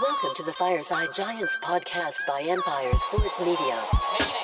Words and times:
Welcome 0.00 0.34
to 0.36 0.42
the 0.42 0.52
Fireside 0.54 1.08
Giants 1.14 1.58
podcast 1.58 2.26
by 2.26 2.40
Empire 2.48 2.94
Sports 2.94 3.40
Media. 3.40 4.39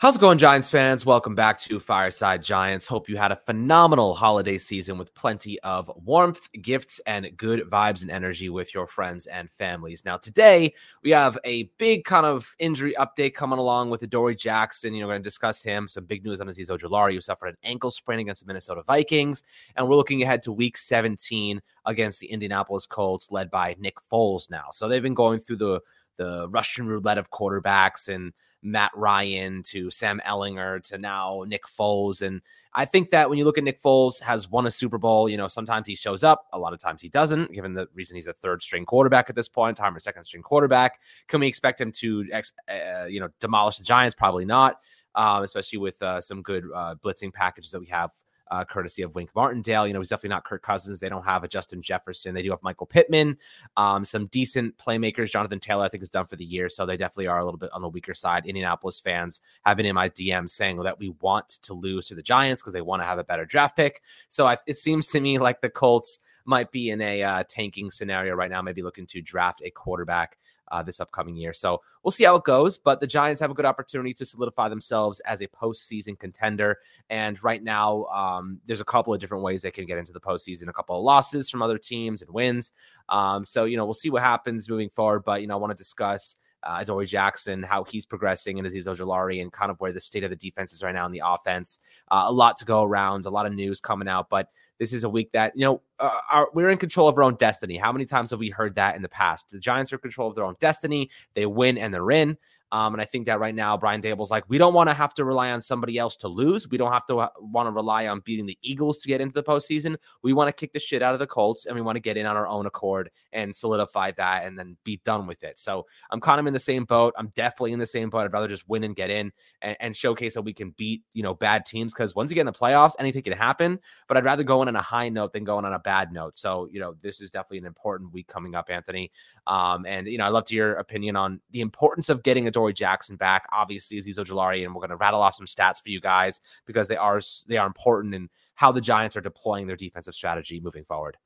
How's 0.00 0.14
it 0.14 0.20
going, 0.20 0.38
Giants 0.38 0.70
fans? 0.70 1.04
Welcome 1.04 1.34
back 1.34 1.58
to 1.58 1.80
Fireside 1.80 2.40
Giants. 2.40 2.86
Hope 2.86 3.08
you 3.08 3.16
had 3.16 3.32
a 3.32 3.36
phenomenal 3.36 4.14
holiday 4.14 4.56
season 4.56 4.96
with 4.96 5.12
plenty 5.12 5.58
of 5.62 5.90
warmth, 6.04 6.48
gifts, 6.62 7.00
and 7.04 7.28
good 7.36 7.68
vibes 7.68 8.02
and 8.02 8.10
energy 8.12 8.48
with 8.48 8.72
your 8.72 8.86
friends 8.86 9.26
and 9.26 9.50
families. 9.50 10.04
Now, 10.04 10.16
today 10.16 10.72
we 11.02 11.10
have 11.10 11.36
a 11.42 11.64
big 11.78 12.04
kind 12.04 12.26
of 12.26 12.54
injury 12.60 12.94
update 12.96 13.34
coming 13.34 13.58
along 13.58 13.90
with 13.90 14.02
Adoree 14.02 14.36
Jackson. 14.36 14.94
You 14.94 15.00
know, 15.00 15.08
we're 15.08 15.14
going 15.14 15.22
to 15.22 15.28
discuss 15.28 15.64
him. 15.64 15.88
Some 15.88 16.04
big 16.04 16.24
news 16.24 16.40
on 16.40 16.46
Azeez 16.46 16.70
Ojulari, 16.70 17.14
who 17.14 17.20
suffered 17.20 17.48
an 17.48 17.56
ankle 17.64 17.90
sprain 17.90 18.20
against 18.20 18.42
the 18.42 18.46
Minnesota 18.46 18.84
Vikings. 18.86 19.42
And 19.74 19.88
we're 19.88 19.96
looking 19.96 20.22
ahead 20.22 20.44
to 20.44 20.52
week 20.52 20.76
17 20.76 21.60
against 21.86 22.20
the 22.20 22.28
Indianapolis 22.28 22.86
Colts, 22.86 23.32
led 23.32 23.50
by 23.50 23.74
Nick 23.80 23.96
Foles 24.12 24.48
now. 24.48 24.66
So 24.70 24.86
they've 24.86 25.02
been 25.02 25.14
going 25.14 25.40
through 25.40 25.56
the 25.56 25.80
the 26.18 26.48
Russian 26.50 26.86
roulette 26.86 27.16
of 27.16 27.30
quarterbacks 27.30 28.12
and 28.12 28.34
Matt 28.62 28.90
Ryan 28.94 29.62
to 29.62 29.90
Sam 29.90 30.20
Ehlinger 30.26 30.82
to 30.88 30.98
now 30.98 31.44
Nick 31.46 31.62
Foles. 31.64 32.22
And 32.22 32.42
I 32.74 32.84
think 32.84 33.10
that 33.10 33.30
when 33.30 33.38
you 33.38 33.44
look 33.44 33.56
at 33.56 33.64
Nick 33.64 33.80
Foles 33.80 34.20
has 34.20 34.50
won 34.50 34.66
a 34.66 34.70
Super 34.70 34.98
Bowl, 34.98 35.28
you 35.28 35.36
know, 35.36 35.48
sometimes 35.48 35.86
he 35.86 35.94
shows 35.94 36.24
up, 36.24 36.46
a 36.52 36.58
lot 36.58 36.72
of 36.72 36.80
times 36.80 37.00
he 37.00 37.08
doesn't, 37.08 37.52
given 37.52 37.72
the 37.72 37.88
reason 37.94 38.16
he's 38.16 38.26
a 38.26 38.32
third 38.32 38.60
string 38.60 38.84
quarterback 38.84 39.30
at 39.30 39.36
this 39.36 39.48
point 39.48 39.78
in 39.78 39.82
time 39.82 39.96
or 39.96 40.00
second 40.00 40.24
string 40.24 40.42
quarterback. 40.42 41.00
Can 41.28 41.40
we 41.40 41.46
expect 41.46 41.80
him 41.80 41.92
to, 41.92 42.26
uh, 42.68 43.04
you 43.04 43.20
know, 43.20 43.28
demolish 43.40 43.78
the 43.78 43.84
Giants? 43.84 44.14
Probably 44.14 44.44
not. 44.44 44.80
Um, 45.14 45.42
especially 45.42 45.78
with 45.78 46.00
uh, 46.02 46.20
some 46.20 46.42
good 46.42 46.64
uh, 46.72 46.94
blitzing 47.02 47.32
packages 47.32 47.70
that 47.72 47.80
we 47.80 47.86
have 47.86 48.12
uh, 48.50 48.64
courtesy 48.64 49.02
of 49.02 49.14
Wink 49.14 49.30
Martindale. 49.34 49.86
You 49.86 49.92
know, 49.92 50.00
he's 50.00 50.08
definitely 50.08 50.30
not 50.30 50.44
Kirk 50.44 50.62
Cousins. 50.62 51.00
They 51.00 51.08
don't 51.08 51.24
have 51.24 51.44
a 51.44 51.48
Justin 51.48 51.82
Jefferson. 51.82 52.34
They 52.34 52.42
do 52.42 52.50
have 52.50 52.62
Michael 52.62 52.86
Pittman, 52.86 53.36
um, 53.76 54.04
some 54.04 54.26
decent 54.26 54.76
playmakers. 54.78 55.30
Jonathan 55.30 55.60
Taylor, 55.60 55.84
I 55.84 55.88
think, 55.88 56.02
is 56.02 56.10
done 56.10 56.26
for 56.26 56.36
the 56.36 56.44
year. 56.44 56.68
So 56.68 56.86
they 56.86 56.96
definitely 56.96 57.26
are 57.26 57.38
a 57.38 57.44
little 57.44 57.58
bit 57.58 57.70
on 57.72 57.82
the 57.82 57.88
weaker 57.88 58.14
side. 58.14 58.46
Indianapolis 58.46 59.00
fans 59.00 59.40
have 59.64 59.76
been 59.76 59.86
in 59.86 59.94
my 59.94 60.08
DM 60.08 60.48
saying 60.48 60.80
that 60.82 60.98
we 60.98 61.10
want 61.20 61.48
to 61.48 61.74
lose 61.74 62.08
to 62.08 62.14
the 62.14 62.22
Giants 62.22 62.62
because 62.62 62.72
they 62.72 62.80
want 62.80 63.02
to 63.02 63.06
have 63.06 63.18
a 63.18 63.24
better 63.24 63.44
draft 63.44 63.76
pick. 63.76 64.02
So 64.28 64.46
I, 64.46 64.56
it 64.66 64.76
seems 64.76 65.08
to 65.08 65.20
me 65.20 65.38
like 65.38 65.60
the 65.60 65.70
Colts 65.70 66.20
might 66.44 66.72
be 66.72 66.90
in 66.90 67.00
a 67.02 67.22
uh, 67.22 67.44
tanking 67.48 67.90
scenario 67.90 68.34
right 68.34 68.50
now, 68.50 68.62
maybe 68.62 68.82
looking 68.82 69.06
to 69.06 69.20
draft 69.20 69.60
a 69.64 69.70
quarterback 69.70 70.38
uh, 70.70 70.82
this 70.82 71.00
upcoming 71.00 71.36
year. 71.36 71.52
So 71.52 71.80
we'll 72.02 72.12
see 72.12 72.24
how 72.24 72.36
it 72.36 72.44
goes. 72.44 72.78
But 72.78 73.00
the 73.00 73.06
Giants 73.06 73.40
have 73.40 73.50
a 73.50 73.54
good 73.54 73.64
opportunity 73.64 74.14
to 74.14 74.26
solidify 74.26 74.68
themselves 74.68 75.20
as 75.20 75.40
a 75.40 75.48
postseason 75.48 76.18
contender. 76.18 76.78
And 77.10 77.42
right 77.42 77.62
now, 77.62 78.04
um, 78.04 78.60
there's 78.66 78.80
a 78.80 78.84
couple 78.84 79.12
of 79.14 79.20
different 79.20 79.44
ways 79.44 79.62
they 79.62 79.70
can 79.70 79.86
get 79.86 79.98
into 79.98 80.12
the 80.12 80.20
postseason. 80.20 80.68
A 80.68 80.72
couple 80.72 80.96
of 80.96 81.04
losses 81.04 81.48
from 81.50 81.62
other 81.62 81.78
teams 81.78 82.22
and 82.22 82.30
wins. 82.32 82.72
Um, 83.08 83.44
so 83.44 83.64
you 83.64 83.76
know, 83.76 83.84
we'll 83.84 83.94
see 83.94 84.10
what 84.10 84.22
happens 84.22 84.68
moving 84.68 84.88
forward. 84.88 85.24
But 85.24 85.40
you 85.40 85.46
know, 85.46 85.54
I 85.54 85.58
want 85.58 85.70
to 85.70 85.76
discuss. 85.76 86.36
Uh, 86.60 86.82
Dory 86.82 87.06
Jackson, 87.06 87.62
how 87.62 87.84
he's 87.84 88.04
progressing, 88.04 88.58
and 88.58 88.66
Azeez 88.66 88.88
Ojulari, 88.88 89.40
and 89.40 89.52
kind 89.52 89.70
of 89.70 89.78
where 89.78 89.92
the 89.92 90.00
state 90.00 90.24
of 90.24 90.30
the 90.30 90.36
defense 90.36 90.72
is 90.72 90.82
right 90.82 90.92
now 90.92 91.06
in 91.06 91.12
the 91.12 91.22
offense. 91.24 91.78
Uh, 92.10 92.24
a 92.26 92.32
lot 92.32 92.56
to 92.56 92.64
go 92.64 92.82
around, 92.82 93.26
a 93.26 93.30
lot 93.30 93.46
of 93.46 93.54
news 93.54 93.80
coming 93.80 94.08
out, 94.08 94.28
but 94.28 94.48
this 94.78 94.92
is 94.92 95.04
a 95.04 95.08
week 95.08 95.30
that, 95.32 95.52
you 95.54 95.64
know, 95.64 95.82
uh, 95.98 96.18
our, 96.30 96.48
we're 96.54 96.70
in 96.70 96.78
control 96.78 97.08
of 97.08 97.16
our 97.16 97.24
own 97.24 97.34
destiny. 97.34 97.76
How 97.76 97.92
many 97.92 98.04
times 98.04 98.30
have 98.30 98.38
we 98.38 98.50
heard 98.50 98.74
that 98.76 98.96
in 98.96 99.02
the 99.02 99.08
past? 99.08 99.50
The 99.50 99.58
Giants 99.58 99.92
are 99.92 99.96
in 99.96 100.00
control 100.00 100.28
of 100.28 100.34
their 100.34 100.44
own 100.44 100.56
destiny. 100.60 101.10
They 101.34 101.46
win 101.46 101.78
and 101.78 101.92
they're 101.92 102.10
in. 102.10 102.38
Um, 102.70 102.94
and 102.94 103.00
I 103.00 103.04
think 103.04 103.26
that 103.26 103.40
right 103.40 103.54
now, 103.54 103.76
Brian 103.76 104.02
Daboll's 104.02 104.30
like, 104.30 104.44
we 104.48 104.58
don't 104.58 104.74
want 104.74 104.90
to 104.90 104.94
have 104.94 105.14
to 105.14 105.24
rely 105.24 105.52
on 105.52 105.62
somebody 105.62 105.98
else 105.98 106.16
to 106.16 106.28
lose. 106.28 106.68
We 106.68 106.76
don't 106.76 106.92
have 106.92 107.06
to 107.06 107.18
uh, 107.20 107.28
want 107.40 107.66
to 107.66 107.70
rely 107.70 108.06
on 108.08 108.20
beating 108.20 108.46
the 108.46 108.58
Eagles 108.62 108.98
to 109.00 109.08
get 109.08 109.20
into 109.20 109.34
the 109.34 109.42
postseason. 109.42 109.96
We 110.22 110.32
want 110.32 110.48
to 110.48 110.52
kick 110.52 110.72
the 110.72 110.80
shit 110.80 111.02
out 111.02 111.14
of 111.14 111.18
the 111.18 111.26
Colts 111.26 111.66
and 111.66 111.74
we 111.74 111.80
want 111.80 111.96
to 111.96 112.00
get 112.00 112.16
in 112.16 112.26
on 112.26 112.36
our 112.36 112.46
own 112.46 112.66
accord 112.66 113.10
and 113.32 113.54
solidify 113.54 114.12
that 114.12 114.44
and 114.44 114.58
then 114.58 114.76
be 114.84 115.00
done 115.04 115.26
with 115.26 115.42
it. 115.44 115.58
So 115.58 115.86
I'm 116.10 116.20
kind 116.20 116.40
of 116.40 116.46
in 116.46 116.52
the 116.52 116.58
same 116.58 116.84
boat. 116.84 117.14
I'm 117.16 117.28
definitely 117.34 117.72
in 117.72 117.78
the 117.78 117.86
same 117.86 118.10
boat. 118.10 118.20
I'd 118.20 118.32
rather 118.32 118.48
just 118.48 118.68
win 118.68 118.84
and 118.84 118.94
get 118.94 119.10
in 119.10 119.32
and, 119.62 119.76
and 119.80 119.96
showcase 119.96 120.34
that 120.34 120.42
we 120.42 120.52
can 120.52 120.70
beat, 120.70 121.02
you 121.14 121.22
know, 121.22 121.34
bad 121.34 121.64
teams 121.64 121.94
because 121.94 122.14
once 122.14 122.30
you 122.30 122.34
get 122.34 122.42
in 122.42 122.46
the 122.46 122.52
playoffs, 122.52 122.92
anything 122.98 123.22
can 123.22 123.32
happen. 123.32 123.78
But 124.06 124.16
I'd 124.16 124.24
rather 124.24 124.44
go 124.44 124.62
in 124.62 124.68
on 124.68 124.76
a 124.76 124.82
high 124.82 125.08
note 125.08 125.32
than 125.32 125.44
going 125.44 125.64
on 125.64 125.72
a 125.72 125.78
bad 125.78 126.12
note. 126.12 126.36
So, 126.36 126.68
you 126.70 126.80
know, 126.80 126.94
this 127.00 127.20
is 127.20 127.30
definitely 127.30 127.58
an 127.58 127.66
important 127.66 128.12
week 128.12 128.28
coming 128.28 128.54
up, 128.54 128.68
Anthony. 128.68 129.10
Um, 129.46 129.86
and, 129.86 130.06
you 130.06 130.18
know, 130.18 130.24
I 130.24 130.28
love 130.28 130.44
to 130.46 130.54
hear 130.54 130.68
your 130.68 130.76
opinion 130.76 131.16
on 131.16 131.40
the 131.50 131.60
importance 131.60 132.08
of 132.08 132.22
getting 132.22 132.46
Adoree 132.58 132.72
Jackson 132.72 133.16
back. 133.16 133.46
Obviously, 133.52 133.98
Azeez 133.98 134.16
Ojulari, 134.16 134.64
and 134.64 134.74
we're 134.74 134.80
going 134.80 134.90
to 134.90 134.96
rattle 134.96 135.20
off 135.20 135.34
some 135.34 135.46
stats 135.46 135.82
for 135.82 135.90
you 135.90 136.00
guys 136.00 136.40
because 136.66 136.88
they 136.88 136.96
are 136.96 137.20
they 137.46 137.56
are 137.56 137.66
important 137.66 138.14
in 138.14 138.28
how 138.54 138.72
the 138.72 138.80
Giants 138.80 139.16
are 139.16 139.20
deploying 139.20 139.66
their 139.66 139.76
defensive 139.76 140.14
strategy 140.14 140.60
moving 140.60 140.84
forward. 140.84 141.16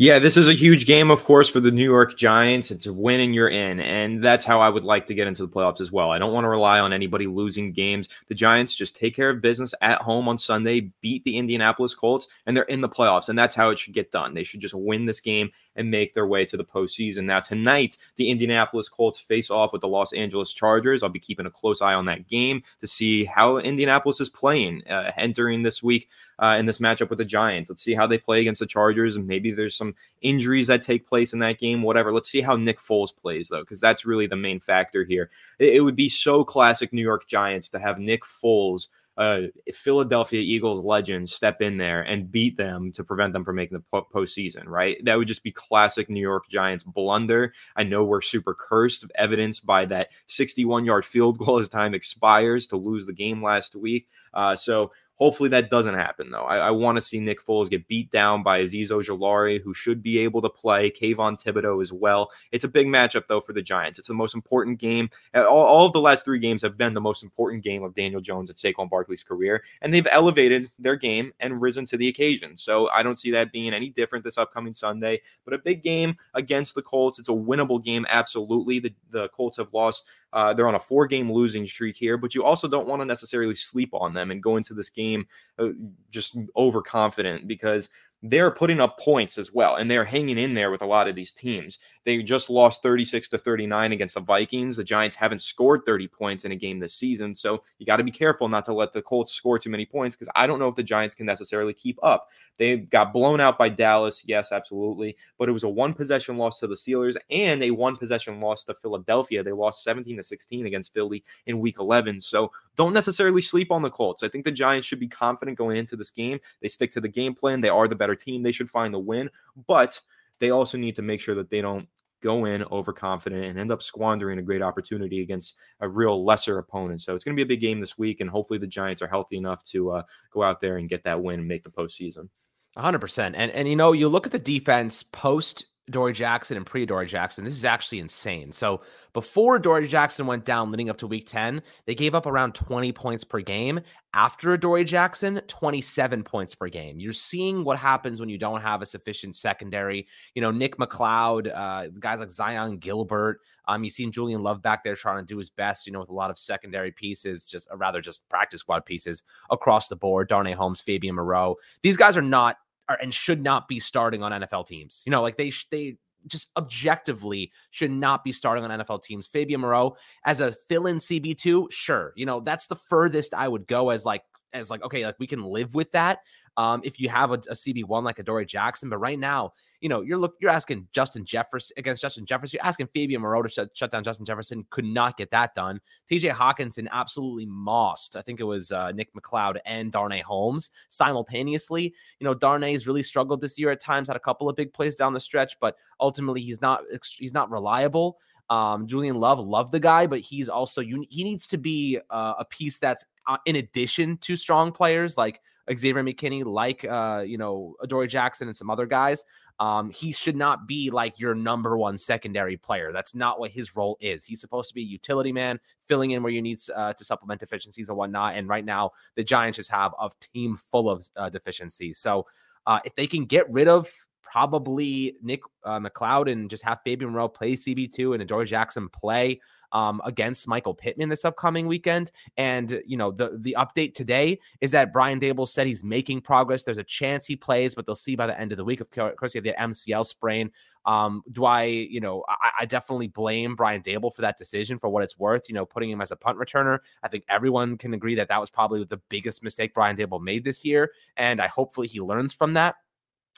Yeah, 0.00 0.20
this 0.20 0.36
is 0.36 0.48
a 0.48 0.54
huge 0.54 0.86
game, 0.86 1.10
of 1.10 1.24
course, 1.24 1.48
for 1.48 1.58
the 1.58 1.72
New 1.72 1.82
York 1.82 2.16
Giants. 2.16 2.70
It's 2.70 2.86
a 2.86 2.92
win 2.92 3.20
and 3.20 3.34
you're 3.34 3.48
in. 3.48 3.80
And 3.80 4.22
that's 4.22 4.44
how 4.44 4.60
I 4.60 4.68
would 4.68 4.84
like 4.84 5.06
to 5.06 5.14
get 5.14 5.26
into 5.26 5.42
the 5.42 5.52
playoffs 5.52 5.80
as 5.80 5.90
well. 5.90 6.12
I 6.12 6.20
don't 6.20 6.32
want 6.32 6.44
to 6.44 6.48
rely 6.48 6.78
on 6.78 6.92
anybody 6.92 7.26
losing 7.26 7.72
games. 7.72 8.08
The 8.28 8.36
Giants 8.36 8.76
just 8.76 8.94
take 8.94 9.16
care 9.16 9.30
of 9.30 9.40
business 9.40 9.74
at 9.80 10.00
home 10.00 10.28
on 10.28 10.38
Sunday, 10.38 10.92
beat 11.00 11.24
the 11.24 11.36
Indianapolis 11.36 11.96
Colts, 11.96 12.28
and 12.46 12.56
they're 12.56 12.62
in 12.64 12.80
the 12.80 12.88
playoffs. 12.88 13.28
And 13.28 13.36
that's 13.36 13.56
how 13.56 13.70
it 13.70 13.78
should 13.80 13.92
get 13.92 14.12
done. 14.12 14.34
They 14.34 14.44
should 14.44 14.60
just 14.60 14.74
win 14.74 15.06
this 15.06 15.20
game 15.20 15.50
and 15.74 15.90
make 15.90 16.14
their 16.14 16.28
way 16.28 16.44
to 16.44 16.56
the 16.56 16.64
postseason. 16.64 17.24
Now, 17.24 17.40
tonight, 17.40 17.96
the 18.14 18.30
Indianapolis 18.30 18.88
Colts 18.88 19.18
face 19.18 19.50
off 19.50 19.72
with 19.72 19.80
the 19.80 19.88
Los 19.88 20.12
Angeles 20.12 20.52
Chargers. 20.52 21.02
I'll 21.02 21.08
be 21.08 21.18
keeping 21.18 21.46
a 21.46 21.50
close 21.50 21.82
eye 21.82 21.94
on 21.94 22.04
that 22.06 22.28
game 22.28 22.62
to 22.78 22.86
see 22.86 23.24
how 23.24 23.58
Indianapolis 23.58 24.20
is 24.20 24.28
playing 24.28 24.86
uh, 24.88 25.10
entering 25.16 25.64
this 25.64 25.82
week 25.82 26.08
uh, 26.38 26.56
in 26.58 26.66
this 26.66 26.78
matchup 26.78 27.10
with 27.10 27.18
the 27.18 27.24
Giants. 27.24 27.68
Let's 27.68 27.82
see 27.82 27.94
how 27.94 28.06
they 28.06 28.18
play 28.18 28.40
against 28.40 28.60
the 28.60 28.66
Chargers, 28.66 29.16
and 29.16 29.26
maybe 29.38 29.52
there's 29.52 29.76
some 29.76 29.94
injuries 30.20 30.66
that 30.66 30.82
take 30.82 31.06
place 31.06 31.32
in 31.32 31.38
that 31.38 31.60
game, 31.60 31.82
whatever. 31.82 32.12
Let's 32.12 32.28
see 32.28 32.40
how 32.40 32.56
Nick 32.56 32.80
Foles 32.80 33.16
plays, 33.16 33.48
though, 33.48 33.60
because 33.60 33.80
that's 33.80 34.04
really 34.04 34.26
the 34.26 34.36
main 34.36 34.58
factor 34.58 35.04
here. 35.04 35.30
It, 35.60 35.74
it 35.74 35.80
would 35.80 35.96
be 35.96 36.08
so 36.08 36.42
classic 36.42 36.92
New 36.92 37.02
York 37.02 37.28
Giants 37.28 37.68
to 37.70 37.78
have 37.78 37.98
Nick 37.98 38.24
Foles 38.24 38.88
uh, 39.18 39.48
Philadelphia 39.72 40.40
Eagles 40.40 40.78
legends 40.78 41.34
step 41.34 41.60
in 41.60 41.76
there 41.76 42.02
and 42.02 42.30
beat 42.30 42.56
them 42.56 42.92
to 42.92 43.02
prevent 43.02 43.32
them 43.32 43.44
from 43.44 43.56
making 43.56 43.82
the 43.92 44.02
postseason, 44.14 44.64
right? 44.66 44.96
That 45.04 45.18
would 45.18 45.26
just 45.26 45.42
be 45.42 45.50
classic 45.50 46.08
New 46.08 46.20
York 46.20 46.48
Giants 46.48 46.84
blunder. 46.84 47.52
I 47.74 47.82
know 47.82 48.04
we're 48.04 48.20
super 48.20 48.54
cursed, 48.54 49.04
evidenced 49.16 49.66
by 49.66 49.86
that 49.86 50.10
61 50.28 50.84
yard 50.84 51.04
field 51.04 51.38
goal 51.38 51.58
as 51.58 51.68
time 51.68 51.94
expires 51.94 52.68
to 52.68 52.76
lose 52.76 53.06
the 53.06 53.12
game 53.12 53.42
last 53.42 53.74
week. 53.74 54.06
Uh, 54.32 54.54
so 54.54 54.92
Hopefully 55.18 55.48
that 55.48 55.68
doesn't 55.68 55.96
happen, 55.96 56.30
though. 56.30 56.44
I, 56.44 56.68
I 56.68 56.70
want 56.70 56.96
to 56.96 57.02
see 57.02 57.18
Nick 57.18 57.44
Foles 57.44 57.68
get 57.68 57.88
beat 57.88 58.08
down 58.10 58.44
by 58.44 58.60
Azeez 58.62 58.90
Ojulari, 58.90 59.60
who 59.60 59.74
should 59.74 60.00
be 60.00 60.20
able 60.20 60.40
to 60.42 60.48
play, 60.48 60.90
Kayvon 60.92 61.42
Thibodeaux 61.42 61.82
as 61.82 61.92
well. 61.92 62.30
It's 62.52 62.62
a 62.62 62.68
big 62.68 62.86
matchup, 62.86 63.24
though, 63.26 63.40
for 63.40 63.52
the 63.52 63.60
Giants. 63.60 63.98
It's 63.98 64.06
the 64.06 64.14
most 64.14 64.36
important 64.36 64.78
game. 64.78 65.10
Uh, 65.34 65.44
all, 65.44 65.64
all 65.64 65.86
of 65.86 65.92
the 65.92 66.00
last 66.00 66.24
three 66.24 66.38
games 66.38 66.62
have 66.62 66.78
been 66.78 66.94
the 66.94 67.00
most 67.00 67.24
important 67.24 67.64
game 67.64 67.82
of 67.82 67.94
Daniel 67.94 68.20
Jones 68.20 68.48
and 68.48 68.56
Saquon 68.56 68.88
Barkley's 68.88 69.24
career, 69.24 69.64
and 69.82 69.92
they've 69.92 70.06
elevated 70.08 70.70
their 70.78 70.94
game 70.94 71.32
and 71.40 71.60
risen 71.60 71.84
to 71.86 71.96
the 71.96 72.06
occasion. 72.06 72.56
So 72.56 72.88
I 72.90 73.02
don't 73.02 73.18
see 73.18 73.32
that 73.32 73.50
being 73.50 73.74
any 73.74 73.90
different 73.90 74.24
this 74.24 74.38
upcoming 74.38 74.74
Sunday. 74.74 75.20
But 75.44 75.54
a 75.54 75.58
big 75.58 75.82
game 75.82 76.16
against 76.34 76.76
the 76.76 76.82
Colts. 76.82 77.18
It's 77.18 77.28
a 77.28 77.32
winnable 77.32 77.82
game, 77.82 78.06
absolutely. 78.08 78.78
The, 78.78 78.94
the 79.10 79.28
Colts 79.30 79.56
have 79.56 79.74
lost 79.74 80.06
uh, 80.32 80.52
they're 80.52 80.68
on 80.68 80.74
a 80.74 80.80
four 80.80 81.06
game 81.06 81.30
losing 81.30 81.66
streak 81.66 81.96
here, 81.96 82.16
but 82.16 82.34
you 82.34 82.44
also 82.44 82.68
don't 82.68 82.88
want 82.88 83.00
to 83.00 83.06
necessarily 83.06 83.54
sleep 83.54 83.90
on 83.92 84.12
them 84.12 84.30
and 84.30 84.42
go 84.42 84.56
into 84.56 84.74
this 84.74 84.90
game 84.90 85.26
uh, 85.58 85.68
just 86.10 86.36
overconfident 86.56 87.48
because 87.48 87.88
they're 88.22 88.50
putting 88.50 88.80
up 88.80 88.98
points 88.98 89.38
as 89.38 89.52
well 89.52 89.76
and 89.76 89.90
they're 89.90 90.04
hanging 90.04 90.38
in 90.38 90.54
there 90.54 90.70
with 90.70 90.82
a 90.82 90.86
lot 90.86 91.08
of 91.08 91.14
these 91.14 91.32
teams. 91.32 91.78
They 92.08 92.22
just 92.22 92.48
lost 92.48 92.82
36 92.82 93.28
to 93.28 93.36
39 93.36 93.92
against 93.92 94.14
the 94.14 94.22
Vikings. 94.22 94.76
The 94.76 94.82
Giants 94.82 95.14
haven't 95.14 95.42
scored 95.42 95.82
30 95.84 96.08
points 96.08 96.46
in 96.46 96.52
a 96.52 96.56
game 96.56 96.78
this 96.78 96.94
season. 96.94 97.34
So 97.34 97.62
you 97.78 97.84
got 97.84 97.98
to 97.98 98.02
be 98.02 98.10
careful 98.10 98.48
not 98.48 98.64
to 98.64 98.72
let 98.72 98.94
the 98.94 99.02
Colts 99.02 99.34
score 99.34 99.58
too 99.58 99.68
many 99.68 99.84
points 99.84 100.16
because 100.16 100.30
I 100.34 100.46
don't 100.46 100.58
know 100.58 100.68
if 100.68 100.74
the 100.74 100.82
Giants 100.82 101.14
can 101.14 101.26
necessarily 101.26 101.74
keep 101.74 101.98
up. 102.02 102.30
They 102.56 102.78
got 102.78 103.12
blown 103.12 103.40
out 103.40 103.58
by 103.58 103.68
Dallas. 103.68 104.24
Yes, 104.26 104.52
absolutely. 104.52 105.18
But 105.36 105.50
it 105.50 105.52
was 105.52 105.64
a 105.64 105.68
one 105.68 105.92
possession 105.92 106.38
loss 106.38 106.60
to 106.60 106.66
the 106.66 106.76
Steelers 106.76 107.18
and 107.28 107.62
a 107.62 107.72
one 107.72 107.94
possession 107.94 108.40
loss 108.40 108.64
to 108.64 108.74
Philadelphia. 108.74 109.42
They 109.42 109.52
lost 109.52 109.84
17 109.84 110.16
to 110.16 110.22
16 110.22 110.64
against 110.64 110.94
Philly 110.94 111.22
in 111.44 111.60
week 111.60 111.76
11. 111.78 112.22
So 112.22 112.50
don't 112.74 112.94
necessarily 112.94 113.42
sleep 113.42 113.70
on 113.70 113.82
the 113.82 113.90
Colts. 113.90 114.22
I 114.22 114.28
think 114.28 114.46
the 114.46 114.50
Giants 114.50 114.86
should 114.86 114.98
be 114.98 115.08
confident 115.08 115.58
going 115.58 115.76
into 115.76 115.94
this 115.94 116.10
game. 116.10 116.38
They 116.62 116.68
stick 116.68 116.90
to 116.92 117.02
the 117.02 117.08
game 117.08 117.34
plan. 117.34 117.60
They 117.60 117.68
are 117.68 117.86
the 117.86 117.94
better 117.94 118.16
team. 118.16 118.42
They 118.42 118.52
should 118.52 118.70
find 118.70 118.94
the 118.94 118.98
win. 118.98 119.28
But 119.66 120.00
they 120.38 120.50
also 120.50 120.78
need 120.78 120.96
to 120.96 121.02
make 121.02 121.20
sure 121.20 121.34
that 121.34 121.50
they 121.50 121.60
don't 121.60 121.86
go 122.22 122.44
in 122.44 122.64
overconfident 122.64 123.44
and 123.44 123.58
end 123.58 123.70
up 123.70 123.82
squandering 123.82 124.38
a 124.38 124.42
great 124.42 124.62
opportunity 124.62 125.22
against 125.22 125.56
a 125.80 125.88
real 125.88 126.24
lesser 126.24 126.58
opponent. 126.58 127.02
So 127.02 127.14
it's 127.14 127.24
going 127.24 127.36
to 127.36 127.44
be 127.44 127.46
a 127.46 127.54
big 127.54 127.60
game 127.60 127.80
this 127.80 127.98
week, 127.98 128.20
and 128.20 128.28
hopefully 128.28 128.58
the 128.58 128.66
Giants 128.66 129.02
are 129.02 129.08
healthy 129.08 129.36
enough 129.36 129.62
to 129.64 129.90
uh, 129.90 130.02
go 130.32 130.42
out 130.42 130.60
there 130.60 130.78
and 130.78 130.88
get 130.88 131.04
that 131.04 131.22
win 131.22 131.40
and 131.40 131.48
make 131.48 131.62
the 131.62 131.70
postseason. 131.70 132.28
100%. 132.76 133.34
And, 133.34 133.50
and, 133.52 133.68
you 133.68 133.76
know, 133.76 133.92
you 133.92 134.08
look 134.08 134.26
at 134.26 134.32
the 134.32 134.38
defense 134.38 135.02
post 135.02 135.66
Dory 135.90 136.12
Jackson 136.12 136.56
and 136.56 136.66
pre 136.66 136.86
Dory 136.86 137.06
Jackson, 137.06 137.44
this 137.44 137.54
is 137.54 137.64
actually 137.64 137.98
insane. 137.98 138.52
So 138.52 138.82
before 139.12 139.58
Dory 139.58 139.88
Jackson 139.88 140.26
went 140.26 140.44
down 140.44 140.70
leading 140.70 140.90
up 140.90 140.98
to 140.98 141.06
week 141.06 141.26
10, 141.26 141.62
they 141.86 141.94
gave 141.94 142.14
up 142.14 142.26
around 142.26 142.54
20 142.54 142.92
points 142.92 143.24
per 143.24 143.40
game. 143.40 143.80
After 144.14 144.56
Dory 144.56 144.84
Jackson, 144.84 145.40
27 145.48 146.22
points 146.24 146.54
per 146.54 146.68
game. 146.68 146.98
You're 146.98 147.12
seeing 147.12 147.62
what 147.62 147.78
happens 147.78 148.20
when 148.20 148.28
you 148.28 148.38
don't 148.38 148.62
have 148.62 148.80
a 148.80 148.86
sufficient 148.86 149.36
secondary. 149.36 150.06
You 150.34 150.42
know, 150.42 150.50
Nick 150.50 150.78
McCloud, 150.78 151.54
uh, 151.54 151.88
guys 151.98 152.20
like 152.20 152.28
Zyon 152.28 152.80
Gilbert. 152.80 153.40
Um, 153.66 153.84
you've 153.84 153.92
seen 153.92 154.10
Julian 154.10 154.42
Love 154.42 154.62
back 154.62 154.82
there 154.82 154.96
trying 154.96 155.18
to 155.18 155.26
do 155.26 155.36
his 155.36 155.50
best, 155.50 155.86
you 155.86 155.92
know, 155.92 156.00
with 156.00 156.08
a 156.08 156.14
lot 156.14 156.30
of 156.30 156.38
secondary 156.38 156.90
pieces, 156.90 157.46
just 157.46 157.68
rather 157.74 158.00
just 158.00 158.26
practice 158.30 158.60
squad 158.60 158.86
pieces 158.86 159.22
across 159.50 159.88
the 159.88 159.96
board. 159.96 160.28
Darnay 160.28 160.54
Holmes, 160.54 160.80
Fabian 160.80 161.14
Moreau. 161.14 161.56
These 161.82 161.98
guys 161.98 162.16
are 162.16 162.22
not 162.22 162.56
are, 162.88 162.98
and 163.00 163.12
should 163.12 163.42
not 163.42 163.68
be 163.68 163.78
starting 163.78 164.22
on 164.22 164.32
NFL 164.32 164.66
teams. 164.66 165.02
You 165.04 165.10
know, 165.10 165.22
like 165.22 165.36
they 165.36 165.52
they 165.70 165.96
just 166.26 166.50
objectively 166.56 167.52
should 167.70 167.90
not 167.90 168.24
be 168.24 168.32
starting 168.32 168.64
on 168.64 168.70
NFL 168.70 169.02
teams. 169.02 169.26
Fabian 169.26 169.60
Moreau 169.60 169.96
as 170.24 170.40
a 170.40 170.52
fill-in 170.52 170.96
CB2, 170.96 171.70
sure. 171.72 172.12
You 172.16 172.26
know, 172.26 172.40
that's 172.40 172.66
the 172.66 172.76
furthest 172.76 173.34
I 173.34 173.48
would 173.48 173.66
go 173.66 173.90
as 173.90 174.04
like 174.04 174.22
as 174.52 174.70
like 174.70 174.82
okay, 174.82 175.04
like 175.04 175.16
we 175.18 175.26
can 175.26 175.42
live 175.42 175.74
with 175.74 175.92
that 175.92 176.20
um, 176.58 176.80
if 176.82 176.98
you 176.98 177.08
have 177.08 177.30
a, 177.30 177.34
a 177.34 177.54
CB1 177.54 178.02
like 178.02 178.18
a 178.18 178.22
Dory 178.24 178.44
Jackson. 178.44 178.90
But 178.90 178.98
right 178.98 179.18
now, 179.18 179.52
you 179.80 179.88
know, 179.88 180.00
you're 180.00 180.18
look 180.18 180.34
you're 180.40 180.50
asking 180.50 180.88
Justin 180.90 181.24
Jefferson 181.24 181.72
against 181.78 182.02
Justin 182.02 182.26
Jefferson. 182.26 182.58
You're 182.58 182.66
asking 182.66 182.88
Fabian 182.88 183.22
Moreau 183.22 183.42
to 183.42 183.48
shut, 183.48 183.70
shut 183.74 183.92
down 183.92 184.02
Justin 184.02 184.26
Jefferson. 184.26 184.66
Could 184.70 184.84
not 184.84 185.16
get 185.16 185.30
that 185.30 185.54
done. 185.54 185.80
TJ 186.10 186.32
Hockenson 186.32 186.88
absolutely 186.90 187.46
mossed. 187.46 188.16
I 188.16 188.22
think 188.22 188.40
it 188.40 188.44
was 188.44 188.72
uh, 188.72 188.90
Nick 188.90 189.14
McCloud 189.14 189.58
and 189.66 189.92
Darnay 189.92 190.20
Holmes 190.20 190.70
simultaneously. 190.88 191.94
You 192.18 192.24
know, 192.24 192.34
Darnay's 192.34 192.88
really 192.88 193.04
struggled 193.04 193.40
this 193.40 193.56
year 193.56 193.70
at 193.70 193.80
times. 193.80 194.08
Had 194.08 194.16
a 194.16 194.20
couple 194.20 194.48
of 194.48 194.56
big 194.56 194.72
plays 194.72 194.96
down 194.96 195.14
the 195.14 195.20
stretch, 195.20 195.54
but 195.60 195.76
ultimately 196.00 196.40
he's 196.40 196.60
not 196.60 196.82
he's 197.18 197.32
not 197.32 197.52
reliable. 197.52 198.18
Um, 198.50 198.86
Julian 198.86 199.16
Love, 199.16 199.38
love 199.38 199.70
the 199.70 199.78
guy, 199.78 200.08
but 200.08 200.20
he's 200.20 200.48
also 200.48 200.80
he 200.82 201.22
needs 201.22 201.46
to 201.48 201.58
be 201.58 202.00
uh, 202.10 202.34
a 202.40 202.44
piece 202.44 202.80
that's 202.80 203.04
uh, 203.28 203.36
in 203.46 203.56
addition 203.56 204.16
to 204.18 204.36
strong 204.36 204.72
players 204.72 205.16
like 205.16 205.40
Xavier 205.72 206.02
McKinney, 206.02 206.44
like 206.44 206.84
uh, 206.84 207.22
you 207.26 207.38
know 207.38 207.74
Adoree 207.82 208.08
Jackson 208.08 208.48
and 208.48 208.56
some 208.56 208.70
other 208.70 208.86
guys. 208.86 209.24
Um, 209.60 209.90
he 209.90 210.12
should 210.12 210.36
not 210.36 210.68
be 210.68 210.90
like 210.90 211.18
your 211.18 211.34
number 211.34 211.76
one 211.76 211.98
secondary 211.98 212.56
player. 212.56 212.92
That's 212.92 213.14
not 213.14 213.40
what 213.40 213.50
his 213.50 213.74
role 213.74 213.96
is. 214.00 214.24
He's 214.24 214.40
supposed 214.40 214.68
to 214.68 214.74
be 214.74 214.82
a 214.82 214.86
utility 214.86 215.32
man, 215.32 215.58
filling 215.88 216.12
in 216.12 216.22
where 216.22 216.32
you 216.32 216.40
need 216.40 216.58
uh, 216.74 216.92
to 216.92 217.04
supplement 217.04 217.40
deficiencies 217.40 217.88
and 217.88 217.98
whatnot. 217.98 218.36
And 218.36 218.48
right 218.48 218.64
now, 218.64 218.92
the 219.16 219.24
Giants 219.24 219.56
just 219.56 219.70
have 219.70 219.92
a 220.00 220.10
team 220.32 220.56
full 220.70 220.88
of 220.88 221.04
uh, 221.16 221.28
deficiencies. 221.28 221.98
So 221.98 222.26
uh, 222.66 222.80
if 222.84 222.94
they 222.94 223.06
can 223.06 223.24
get 223.24 223.50
rid 223.50 223.66
of 223.66 223.90
probably 224.30 225.16
Nick 225.22 225.40
uh, 225.64 225.78
McCloud 225.78 226.30
and 226.30 226.50
just 226.50 226.62
have 226.62 226.80
Fabian 226.84 227.10
Moreau 227.10 227.28
play 227.28 227.54
CB2 227.54 228.14
and 228.14 228.22
Adoree 228.22 228.46
Jackson 228.46 228.88
play 228.88 229.40
um, 229.72 230.00
against 230.04 230.48
Michael 230.48 230.74
Pittman 230.74 231.08
this 231.08 231.24
upcoming 231.24 231.66
weekend. 231.66 232.10
And, 232.36 232.80
you 232.86 232.96
know, 232.96 233.10
the, 233.10 233.38
the 233.40 233.56
update 233.58 233.94
today 233.94 234.38
is 234.60 234.70
that 234.72 234.92
Brian 234.92 235.20
Daboll 235.20 235.48
said 235.48 235.66
he's 235.66 235.84
making 235.84 236.22
progress. 236.22 236.64
There's 236.64 236.78
a 236.78 236.84
chance 236.84 237.26
he 237.26 237.36
plays, 237.36 237.74
but 237.74 237.86
they'll 237.86 237.94
see 237.94 238.16
by 238.16 238.26
the 238.26 238.38
end 238.38 238.52
of 238.52 238.58
the 238.58 238.64
week. 238.64 238.80
Of 238.80 238.90
course, 238.90 239.34
you 239.34 239.42
have 239.42 239.44
the 239.44 239.54
MCL 239.62 240.06
sprain. 240.06 240.50
Um, 240.86 241.22
do 241.32 241.44
I, 241.44 241.64
you 241.64 242.00
know, 242.00 242.24
I, 242.28 242.50
I 242.60 242.64
definitely 242.64 243.08
blame 243.08 243.56
Brian 243.56 243.82
Daboll 243.82 244.14
for 244.14 244.22
that 244.22 244.38
decision 244.38 244.78
for 244.78 244.88
what 244.88 245.02
it's 245.02 245.18
worth, 245.18 245.48
you 245.48 245.54
know, 245.54 245.66
putting 245.66 245.90
him 245.90 246.00
as 246.00 246.12
a 246.12 246.16
punt 246.16 246.38
returner. 246.38 246.78
I 247.02 247.08
think 247.08 247.24
everyone 247.28 247.76
can 247.76 247.92
agree 247.92 248.14
that 248.14 248.28
that 248.28 248.40
was 248.40 248.48
probably 248.48 248.84
the 248.84 249.00
biggest 249.10 249.42
mistake 249.42 249.74
Brian 249.74 249.96
Daboll 249.96 250.22
made 250.22 250.44
this 250.44 250.64
year. 250.64 250.92
And 251.16 251.42
I 251.42 251.46
hopefully 251.46 251.88
he 251.88 252.00
learns 252.00 252.32
from 252.32 252.54
that 252.54 252.76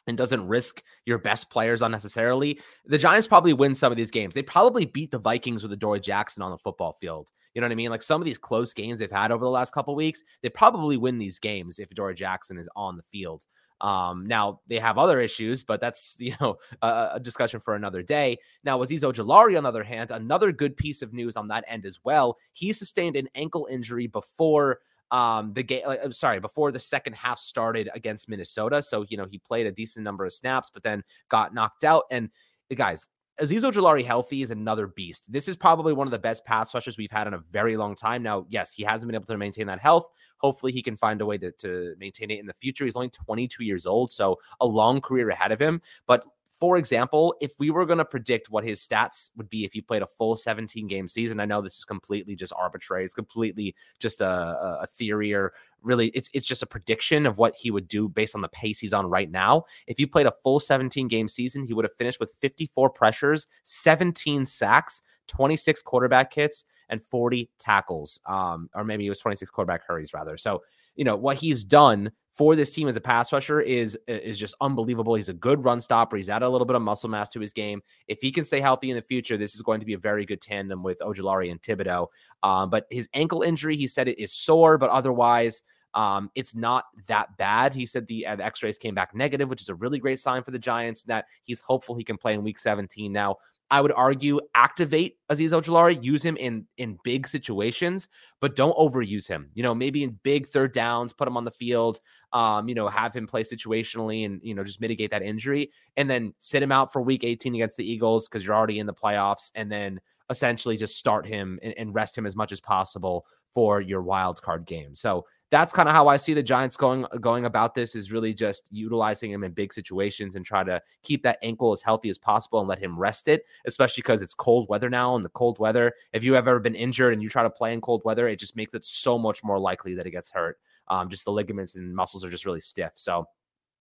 and 0.06 0.16
doesn't 0.16 0.46
risk 0.46 0.82
your 1.04 1.18
best 1.18 1.50
players 1.50 1.82
unnecessarily, 1.82 2.60
the 2.86 2.98
Giants 2.98 3.26
probably 3.26 3.52
win 3.52 3.74
some 3.74 3.92
of 3.92 3.96
these 3.96 4.10
games. 4.10 4.34
They 4.34 4.42
probably 4.42 4.84
beat 4.84 5.10
the 5.10 5.18
Vikings 5.18 5.62
with 5.62 5.72
Adoree 5.72 6.00
Jackson 6.00 6.42
on 6.42 6.50
the 6.50 6.58
football 6.58 6.92
field. 6.92 7.30
You 7.54 7.60
know 7.60 7.66
what 7.66 7.72
I 7.72 7.76
mean? 7.76 7.90
Like 7.90 8.02
some 8.02 8.20
of 8.20 8.24
these 8.24 8.38
close 8.38 8.72
games 8.72 8.98
they've 8.98 9.10
had 9.10 9.32
over 9.32 9.44
the 9.44 9.50
last 9.50 9.72
couple 9.72 9.94
weeks, 9.94 10.22
they 10.42 10.48
probably 10.48 10.96
win 10.96 11.18
these 11.18 11.38
games 11.38 11.78
if 11.78 11.90
Adoree 11.90 12.14
Jackson 12.14 12.58
is 12.58 12.68
on 12.76 12.96
the 12.96 13.02
field. 13.02 13.46
Um, 13.80 14.26
now 14.26 14.60
they 14.68 14.78
have 14.78 14.98
other 14.98 15.20
issues, 15.20 15.64
but 15.64 15.80
that's 15.80 16.16
you 16.20 16.34
know 16.40 16.56
a, 16.82 17.12
a 17.14 17.20
discussion 17.20 17.60
for 17.60 17.74
another 17.74 18.02
day. 18.02 18.38
Now 18.64 18.78
Azeez 18.78 19.02
Ojulari, 19.02 19.56
on 19.56 19.62
the 19.62 19.68
other 19.68 19.84
hand, 19.84 20.10
another 20.10 20.52
good 20.52 20.76
piece 20.76 21.02
of 21.02 21.12
news 21.12 21.36
on 21.36 21.48
that 21.48 21.64
end 21.66 21.86
as 21.86 21.98
well. 22.04 22.36
He 22.52 22.72
sustained 22.72 23.16
an 23.16 23.28
ankle 23.34 23.66
injury 23.70 24.06
before 24.06 24.80
um 25.10 25.52
the 25.54 25.62
game 25.62 25.82
like, 25.86 26.00
I'm 26.02 26.12
sorry 26.12 26.40
before 26.40 26.72
the 26.72 26.78
second 26.78 27.14
half 27.14 27.38
started 27.38 27.88
against 27.94 28.28
Minnesota 28.28 28.82
so 28.82 29.04
you 29.08 29.16
know 29.16 29.26
he 29.26 29.38
played 29.38 29.66
a 29.66 29.72
decent 29.72 30.04
number 30.04 30.24
of 30.24 30.32
snaps 30.32 30.70
but 30.72 30.82
then 30.82 31.02
got 31.28 31.54
knocked 31.54 31.84
out 31.84 32.04
and 32.10 32.30
guys 32.74 33.08
Azeez 33.40 33.62
Ojulari 33.62 34.04
healthy 34.04 34.42
is 34.42 34.50
another 34.50 34.86
beast. 34.86 35.32
This 35.32 35.48
is 35.48 35.56
probably 35.56 35.94
one 35.94 36.06
of 36.06 36.10
the 36.10 36.18
best 36.18 36.44
pass 36.44 36.74
rushers 36.74 36.98
we've 36.98 37.10
had 37.10 37.26
in 37.26 37.32
a 37.32 37.38
very 37.50 37.74
long 37.74 37.96
time. 37.96 38.22
Now, 38.22 38.44
yes, 38.50 38.74
he 38.74 38.82
hasn't 38.82 39.08
been 39.08 39.14
able 39.14 39.24
to 39.26 39.38
maintain 39.38 39.66
that 39.68 39.80
health. 39.80 40.08
Hopefully, 40.38 40.72
he 40.72 40.82
can 40.82 40.94
find 40.94 41.22
a 41.22 41.26
way 41.26 41.38
to, 41.38 41.50
to 41.52 41.94
maintain 41.98 42.30
it 42.30 42.38
in 42.38 42.44
the 42.44 42.52
future. 42.52 42.84
He's 42.84 42.96
only 42.96 43.08
22 43.08 43.64
years 43.64 43.86
old, 43.86 44.12
so 44.12 44.36
a 44.60 44.66
long 44.66 45.00
career 45.00 45.30
ahead 45.30 45.52
of 45.52 45.60
him. 45.60 45.80
But 46.06 46.22
for 46.60 46.76
example, 46.76 47.34
if 47.40 47.58
we 47.58 47.70
were 47.70 47.86
going 47.86 47.98
to 47.98 48.04
predict 48.04 48.50
what 48.50 48.64
his 48.64 48.86
stats 48.86 49.30
would 49.34 49.48
be 49.48 49.64
if 49.64 49.72
he 49.72 49.80
played 49.80 50.02
a 50.02 50.06
full 50.06 50.36
17 50.36 50.86
game 50.86 51.08
season, 51.08 51.40
I 51.40 51.46
know 51.46 51.62
this 51.62 51.78
is 51.78 51.86
completely 51.86 52.36
just 52.36 52.52
arbitrary. 52.54 53.02
It's 53.06 53.14
completely 53.14 53.74
just 53.98 54.20
a, 54.20 54.78
a 54.82 54.86
theory 54.86 55.32
or 55.32 55.54
really 55.82 56.08
it's 56.08 56.28
it's 56.34 56.44
just 56.44 56.62
a 56.62 56.66
prediction 56.66 57.24
of 57.24 57.38
what 57.38 57.56
he 57.56 57.70
would 57.70 57.88
do 57.88 58.10
based 58.10 58.34
on 58.34 58.42
the 58.42 58.48
pace 58.48 58.78
he's 58.78 58.92
on 58.92 59.06
right 59.06 59.30
now. 59.30 59.64
If 59.86 59.98
you 59.98 60.06
played 60.06 60.26
a 60.26 60.32
full 60.42 60.60
17 60.60 61.08
game 61.08 61.28
season, 61.28 61.64
he 61.64 61.72
would 61.72 61.86
have 61.86 61.96
finished 61.96 62.20
with 62.20 62.34
54 62.42 62.90
pressures, 62.90 63.46
17 63.64 64.44
sacks, 64.44 65.00
26 65.28 65.80
quarterback 65.80 66.34
hits, 66.34 66.66
and 66.90 67.02
40 67.02 67.48
tackles. 67.58 68.20
Um, 68.26 68.68
or 68.74 68.84
maybe 68.84 69.06
it 69.06 69.08
was 69.08 69.20
26 69.20 69.50
quarterback 69.50 69.86
hurries 69.86 70.12
rather. 70.12 70.36
So, 70.36 70.62
you 70.94 71.04
know, 71.04 71.16
what 71.16 71.38
he's 71.38 71.64
done 71.64 72.12
for 72.40 72.56
this 72.56 72.70
team 72.70 72.88
as 72.88 72.96
a 72.96 73.02
pass 73.02 73.34
rusher 73.34 73.60
is 73.60 73.98
is 74.08 74.38
just 74.38 74.54
unbelievable. 74.62 75.14
He's 75.14 75.28
a 75.28 75.34
good 75.34 75.62
run 75.62 75.78
stopper. 75.78 76.16
He's 76.16 76.30
added 76.30 76.46
a 76.46 76.48
little 76.48 76.66
bit 76.66 76.74
of 76.74 76.80
muscle 76.80 77.10
mass 77.10 77.28
to 77.32 77.40
his 77.40 77.52
game. 77.52 77.82
If 78.08 78.22
he 78.22 78.32
can 78.32 78.46
stay 78.46 78.62
healthy 78.62 78.88
in 78.88 78.96
the 78.96 79.02
future, 79.02 79.36
this 79.36 79.54
is 79.54 79.60
going 79.60 79.78
to 79.80 79.84
be 79.84 79.92
a 79.92 79.98
very 79.98 80.24
good 80.24 80.40
tandem 80.40 80.82
with 80.82 81.00
Ojulari 81.00 81.50
and 81.50 81.60
Thibodeaux. 81.60 82.06
Um, 82.42 82.70
but 82.70 82.86
his 82.90 83.10
ankle 83.12 83.42
injury, 83.42 83.76
he 83.76 83.86
said 83.86 84.08
it 84.08 84.18
is 84.18 84.32
sore, 84.32 84.78
but 84.78 84.88
otherwise, 84.88 85.62
um, 85.92 86.30
it's 86.34 86.54
not 86.54 86.84
that 87.08 87.36
bad. 87.36 87.74
He 87.74 87.84
said 87.84 88.06
the, 88.06 88.26
uh, 88.26 88.36
the 88.36 88.44
X-rays 88.46 88.78
came 88.78 88.94
back 88.94 89.14
negative, 89.14 89.50
which 89.50 89.60
is 89.60 89.68
a 89.68 89.74
really 89.74 89.98
great 89.98 90.18
sign 90.18 90.42
for 90.42 90.50
the 90.50 90.58
Giants. 90.58 91.02
That 91.02 91.26
he's 91.44 91.60
hopeful 91.60 91.94
he 91.94 92.04
can 92.04 92.16
play 92.16 92.32
in 92.32 92.42
Week 92.42 92.56
17. 92.56 93.12
Now, 93.12 93.36
I 93.70 93.80
would 93.80 93.92
argue 93.92 94.40
activate 94.54 95.16
Azeez 95.30 95.50
Ojulari, 95.50 96.02
use 96.02 96.24
him 96.24 96.36
in 96.36 96.66
in 96.76 96.98
big 97.04 97.28
situations, 97.28 98.08
but 98.40 98.56
don't 98.56 98.76
overuse 98.76 99.28
him. 99.28 99.50
You 99.54 99.62
know, 99.62 99.74
maybe 99.74 100.02
in 100.02 100.18
big 100.22 100.48
third 100.48 100.72
downs, 100.72 101.12
put 101.12 101.28
him 101.28 101.36
on 101.36 101.44
the 101.44 101.50
field. 101.50 102.00
Um, 102.32 102.68
you 102.68 102.74
know, 102.74 102.88
have 102.88 103.14
him 103.14 103.26
play 103.26 103.42
situationally, 103.42 104.26
and 104.26 104.40
you 104.42 104.54
know, 104.54 104.64
just 104.64 104.80
mitigate 104.80 105.10
that 105.12 105.22
injury, 105.22 105.70
and 105.96 106.10
then 106.10 106.34
sit 106.40 106.62
him 106.62 106.72
out 106.72 106.92
for 106.92 107.00
Week 107.00 107.22
18 107.22 107.54
against 107.54 107.76
the 107.76 107.90
Eagles 107.90 108.28
because 108.28 108.44
you're 108.44 108.56
already 108.56 108.78
in 108.78 108.86
the 108.86 108.94
playoffs, 108.94 109.50
and 109.54 109.70
then 109.70 110.00
essentially 110.30 110.76
just 110.76 110.96
start 110.96 111.26
him 111.26 111.58
and, 111.62 111.74
and 111.76 111.94
rest 111.94 112.16
him 112.16 112.26
as 112.26 112.36
much 112.36 112.52
as 112.52 112.60
possible 112.60 113.26
for 113.52 113.80
your 113.80 114.00
wild 114.02 114.40
card 114.42 114.64
game. 114.64 114.94
So 114.94 115.26
that's 115.50 115.72
kind 115.72 115.88
of 115.88 115.94
how 115.94 116.06
I 116.06 116.16
see 116.16 116.32
the 116.32 116.42
Giants 116.42 116.76
going 116.76 117.04
going 117.20 117.44
about 117.44 117.74
this 117.74 117.96
is 117.96 118.12
really 118.12 118.32
just 118.32 118.68
utilizing 118.70 119.32
him 119.32 119.42
in 119.42 119.52
big 119.52 119.72
situations 119.72 120.36
and 120.36 120.46
try 120.46 120.62
to 120.62 120.80
keep 121.02 121.22
that 121.24 121.38
ankle 121.42 121.72
as 121.72 121.82
healthy 121.82 122.08
as 122.08 122.18
possible 122.18 122.60
and 122.60 122.68
let 122.68 122.78
him 122.78 122.98
rest 122.98 123.26
it, 123.26 123.44
especially 123.66 124.02
because 124.02 124.22
it's 124.22 124.32
cold 124.32 124.68
weather 124.68 124.88
now 124.88 125.16
and 125.16 125.24
the 125.24 125.30
cold 125.30 125.58
weather. 125.58 125.92
If 126.12 126.22
you 126.22 126.34
have 126.34 126.46
ever 126.46 126.60
been 126.60 126.76
injured 126.76 127.12
and 127.12 127.22
you 127.22 127.28
try 127.28 127.42
to 127.42 127.50
play 127.50 127.72
in 127.72 127.80
cold 127.80 128.02
weather, 128.04 128.28
it 128.28 128.38
just 128.38 128.54
makes 128.54 128.74
it 128.74 128.84
so 128.84 129.18
much 129.18 129.42
more 129.42 129.58
likely 129.58 129.94
that 129.94 130.06
it 130.06 130.12
gets 130.12 130.30
hurt. 130.30 130.58
Um, 130.86 131.08
just 131.08 131.24
the 131.24 131.32
ligaments 131.32 131.74
and 131.74 131.94
muscles 131.94 132.24
are 132.24 132.30
just 132.30 132.46
really 132.46 132.60
stiff. 132.60 132.92
So, 132.94 133.26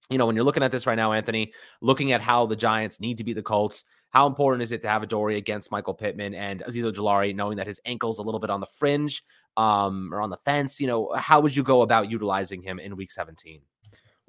you 0.09 0.17
know, 0.17 0.25
when 0.25 0.35
you're 0.35 0.45
looking 0.45 0.63
at 0.63 0.71
this 0.71 0.87
right 0.87 0.95
now, 0.95 1.13
Anthony, 1.13 1.53
looking 1.81 2.13
at 2.13 2.21
how 2.21 2.47
the 2.47 2.55
Giants 2.55 2.99
need 2.99 3.17
to 3.17 3.23
be 3.23 3.33
the 3.33 3.43
Colts, 3.43 3.83
how 4.11 4.27
important 4.27 4.63
is 4.63 4.71
it 4.71 4.81
to 4.81 4.89
have 4.89 5.03
a 5.03 5.07
Dory 5.07 5.37
against 5.37 5.71
Michael 5.71 5.93
Pittman 5.93 6.33
and 6.33 6.63
Azeez 6.63 6.83
Ojulari, 6.83 7.35
knowing 7.35 7.57
that 7.57 7.67
his 7.67 7.79
ankle's 7.85 8.17
a 8.17 8.23
little 8.23 8.39
bit 8.39 8.49
on 8.49 8.59
the 8.59 8.65
fringe 8.65 9.23
um, 9.55 10.13
or 10.13 10.21
on 10.21 10.29
the 10.29 10.37
fence? 10.37 10.81
You 10.81 10.87
know, 10.87 11.13
how 11.15 11.39
would 11.41 11.55
you 11.55 11.63
go 11.63 11.81
about 11.81 12.09
utilizing 12.09 12.61
him 12.61 12.79
in 12.79 12.95
Week 12.95 13.11
17? 13.11 13.61